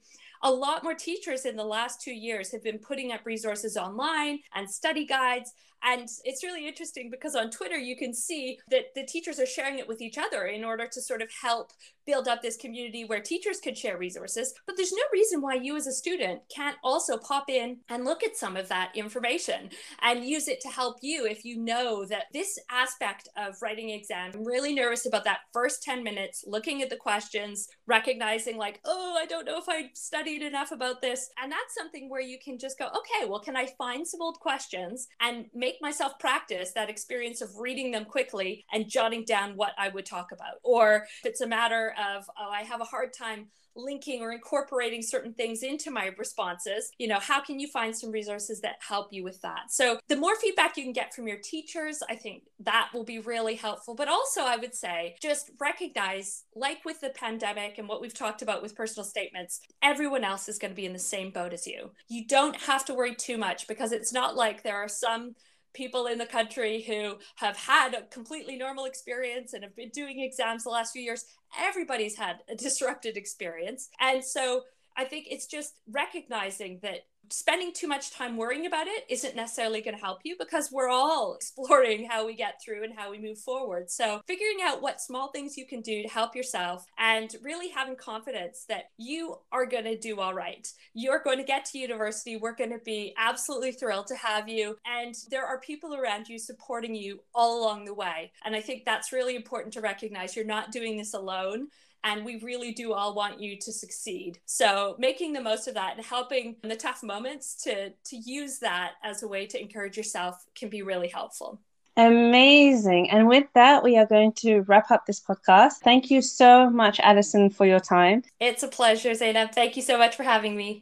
a 0.43 0.51
lot 0.51 0.83
more 0.83 0.95
teachers 0.95 1.45
in 1.45 1.55
the 1.55 1.63
last 1.63 2.01
two 2.01 2.13
years 2.13 2.51
have 2.51 2.63
been 2.63 2.79
putting 2.79 3.11
up 3.11 3.25
resources 3.25 3.77
online 3.77 4.39
and 4.55 4.69
study 4.69 5.05
guides. 5.05 5.53
And 5.83 6.07
it's 6.23 6.43
really 6.43 6.67
interesting 6.67 7.09
because 7.09 7.35
on 7.35 7.49
Twitter, 7.49 7.77
you 7.77 7.95
can 7.95 8.13
see 8.13 8.59
that 8.69 8.93
the 8.95 9.03
teachers 9.03 9.39
are 9.39 9.45
sharing 9.45 9.79
it 9.79 9.87
with 9.87 10.01
each 10.01 10.17
other 10.17 10.45
in 10.45 10.63
order 10.63 10.87
to 10.87 11.01
sort 11.01 11.21
of 11.21 11.29
help 11.41 11.71
build 12.05 12.27
up 12.27 12.41
this 12.41 12.57
community 12.57 13.05
where 13.05 13.19
teachers 13.19 13.59
could 13.59 13.77
share 13.77 13.97
resources. 13.97 14.53
But 14.65 14.77
there's 14.77 14.91
no 14.91 15.03
reason 15.11 15.41
why 15.41 15.55
you 15.55 15.75
as 15.75 15.87
a 15.87 15.91
student 15.91 16.41
can't 16.53 16.77
also 16.83 17.17
pop 17.17 17.49
in 17.49 17.77
and 17.89 18.05
look 18.05 18.23
at 18.23 18.35
some 18.35 18.55
of 18.55 18.67
that 18.69 18.91
information 18.95 19.69
and 20.01 20.25
use 20.25 20.47
it 20.47 20.61
to 20.61 20.69
help 20.69 20.97
you 21.01 21.25
if 21.25 21.45
you 21.45 21.57
know 21.57 22.05
that 22.05 22.25
this 22.33 22.59
aspect 22.69 23.29
of 23.37 23.55
writing 23.61 23.89
exam, 23.91 24.31
I'm 24.33 24.45
really 24.45 24.73
nervous 24.73 25.05
about 25.05 25.23
that 25.25 25.39
first 25.53 25.83
10 25.83 26.03
minutes, 26.03 26.43
looking 26.47 26.81
at 26.81 26.89
the 26.89 26.97
questions, 26.97 27.67
recognizing 27.87 28.57
like, 28.57 28.79
oh, 28.85 29.17
I 29.19 29.25
don't 29.25 29.45
know 29.45 29.57
if 29.57 29.65
I 29.67 29.89
studied 29.93 30.41
enough 30.41 30.71
about 30.71 31.01
this. 31.01 31.29
And 31.41 31.51
that's 31.51 31.75
something 31.75 32.09
where 32.09 32.21
you 32.21 32.37
can 32.43 32.57
just 32.57 32.77
go, 32.77 32.87
okay, 32.87 33.27
well, 33.27 33.39
can 33.39 33.55
I 33.55 33.67
find 33.77 34.07
some 34.07 34.21
old 34.21 34.39
questions 34.39 35.07
and 35.19 35.45
make 35.53 35.75
myself 35.81 36.13
practice 36.19 36.71
that 36.73 36.89
experience 36.89 37.41
of 37.41 37.49
reading 37.57 37.91
them 37.91 38.05
quickly 38.05 38.65
and 38.71 38.89
jotting 38.89 39.23
down 39.25 39.55
what 39.55 39.73
I 39.77 39.89
would 39.89 40.05
talk 40.05 40.31
about. 40.31 40.55
Or 40.63 41.05
if 41.23 41.25
it's 41.25 41.41
a 41.41 41.47
matter 41.47 41.90
of, 41.91 42.29
oh, 42.39 42.49
I 42.49 42.63
have 42.63 42.81
a 42.81 42.85
hard 42.85 43.13
time 43.13 43.47
linking 43.75 44.21
or 44.21 44.31
incorporating 44.31 45.01
certain 45.01 45.33
things 45.33 45.63
into 45.63 45.89
my 45.91 46.11
responses 46.17 46.91
you 46.97 47.07
know 47.07 47.19
how 47.19 47.39
can 47.39 47.59
you 47.59 47.67
find 47.67 47.95
some 47.95 48.11
resources 48.11 48.59
that 48.61 48.75
help 48.85 49.07
you 49.11 49.23
with 49.23 49.41
that? 49.41 49.71
So 49.71 49.99
the 50.09 50.15
more 50.15 50.35
feedback 50.35 50.75
you 50.75 50.83
can 50.83 50.93
get 50.93 51.13
from 51.13 51.27
your 51.27 51.37
teachers 51.37 52.03
i 52.09 52.15
think 52.15 52.43
that 52.59 52.89
will 52.93 53.03
be 53.03 53.19
really 53.19 53.55
helpful. 53.55 53.95
But 53.95 54.09
also 54.09 54.41
i 54.41 54.57
would 54.57 54.75
say 54.75 55.15
just 55.21 55.51
recognize 55.59 56.43
like 56.55 56.83
with 56.85 56.99
the 57.01 57.09
pandemic 57.09 57.77
and 57.77 57.87
what 57.87 58.01
we've 58.01 58.13
talked 58.13 58.41
about 58.41 58.61
with 58.61 58.75
personal 58.75 59.05
statements 59.05 59.61
everyone 59.81 60.23
else 60.23 60.49
is 60.49 60.57
going 60.57 60.71
to 60.71 60.75
be 60.75 60.85
in 60.85 60.93
the 60.93 60.99
same 60.99 61.31
boat 61.31 61.53
as 61.53 61.65
you. 61.65 61.91
You 62.07 62.27
don't 62.27 62.55
have 62.55 62.85
to 62.85 62.93
worry 62.93 63.15
too 63.15 63.37
much 63.37 63.67
because 63.67 63.91
it's 63.91 64.13
not 64.13 64.35
like 64.35 64.63
there 64.63 64.77
are 64.77 64.87
some 64.87 65.35
people 65.73 66.07
in 66.07 66.17
the 66.17 66.25
country 66.25 66.81
who 66.81 67.15
have 67.35 67.57
had 67.57 67.93
a 67.93 68.03
completely 68.03 68.55
normal 68.55 68.85
experience 68.85 69.53
and 69.53 69.63
have 69.63 69.75
been 69.75 69.89
doing 69.89 70.21
exams 70.21 70.63
the 70.63 70.69
last 70.69 70.93
few 70.93 71.01
years. 71.01 71.25
Everybody's 71.59 72.17
had 72.17 72.37
a 72.49 72.55
disrupted 72.55 73.17
experience. 73.17 73.89
And 73.99 74.23
so 74.23 74.63
I 75.01 75.05
think 75.05 75.27
it's 75.31 75.47
just 75.47 75.79
recognizing 75.89 76.79
that 76.83 77.05
spending 77.31 77.71
too 77.73 77.87
much 77.87 78.11
time 78.11 78.37
worrying 78.37 78.67
about 78.67 78.85
it 78.87 79.05
isn't 79.09 79.35
necessarily 79.35 79.81
going 79.81 79.95
to 79.95 80.03
help 80.03 80.19
you 80.23 80.35
because 80.37 80.71
we're 80.71 80.89
all 80.89 81.33
exploring 81.39 82.05
how 82.05 82.25
we 82.25 82.35
get 82.35 82.61
through 82.63 82.83
and 82.83 82.93
how 82.95 83.09
we 83.09 83.17
move 83.17 83.39
forward. 83.39 83.89
So, 83.89 84.21
figuring 84.27 84.59
out 84.61 84.81
what 84.83 85.01
small 85.01 85.29
things 85.29 85.57
you 85.57 85.65
can 85.65 85.81
do 85.81 86.03
to 86.03 86.07
help 86.07 86.35
yourself 86.35 86.85
and 86.99 87.35
really 87.41 87.69
having 87.69 87.95
confidence 87.95 88.65
that 88.69 88.85
you 88.97 89.37
are 89.51 89.65
going 89.65 89.85
to 89.85 89.97
do 89.97 90.19
all 90.19 90.35
right. 90.35 90.67
You're 90.93 91.23
going 91.23 91.39
to 91.39 91.43
get 91.43 91.65
to 91.65 91.79
university. 91.79 92.37
We're 92.37 92.55
going 92.55 92.71
to 92.71 92.79
be 92.85 93.15
absolutely 93.17 93.71
thrilled 93.71 94.07
to 94.07 94.15
have 94.15 94.47
you. 94.47 94.77
And 94.85 95.15
there 95.31 95.47
are 95.47 95.59
people 95.59 95.95
around 95.95 96.29
you 96.29 96.37
supporting 96.37 96.93
you 96.93 97.21
all 97.33 97.63
along 97.63 97.85
the 97.85 97.93
way. 97.95 98.31
And 98.45 98.55
I 98.55 98.61
think 98.61 98.85
that's 98.85 99.11
really 99.11 99.35
important 99.35 99.73
to 99.73 99.81
recognize. 99.81 100.35
You're 100.35 100.45
not 100.45 100.71
doing 100.71 100.95
this 100.97 101.15
alone 101.15 101.69
and 102.03 102.25
we 102.25 102.39
really 102.39 102.71
do 102.71 102.93
all 102.93 103.13
want 103.13 103.39
you 103.39 103.57
to 103.57 103.71
succeed 103.71 104.39
so 104.45 104.95
making 104.99 105.33
the 105.33 105.41
most 105.41 105.67
of 105.67 105.73
that 105.73 105.95
and 105.95 106.05
helping 106.05 106.55
in 106.63 106.69
the 106.69 106.75
tough 106.75 107.03
moments 107.03 107.55
to 107.55 107.89
to 108.03 108.15
use 108.15 108.59
that 108.59 108.93
as 109.03 109.23
a 109.23 109.27
way 109.27 109.45
to 109.45 109.61
encourage 109.61 109.97
yourself 109.97 110.45
can 110.55 110.69
be 110.69 110.81
really 110.81 111.07
helpful 111.07 111.59
Amazing. 111.97 113.09
And 113.09 113.27
with 113.27 113.47
that, 113.53 113.83
we 113.83 113.97
are 113.97 114.05
going 114.05 114.31
to 114.33 114.61
wrap 114.61 114.91
up 114.91 115.05
this 115.05 115.19
podcast. 115.19 115.79
Thank 115.83 116.09
you 116.09 116.21
so 116.21 116.69
much, 116.69 116.99
Alison, 117.01 117.49
for 117.49 117.65
your 117.65 117.81
time. 117.81 118.23
It's 118.39 118.63
a 118.63 118.67
pleasure, 118.69 119.13
Zainab. 119.13 119.51
Thank 119.51 119.75
you 119.75 119.81
so 119.81 119.97
much 119.97 120.15
for 120.15 120.23
having 120.23 120.55
me. 120.55 120.79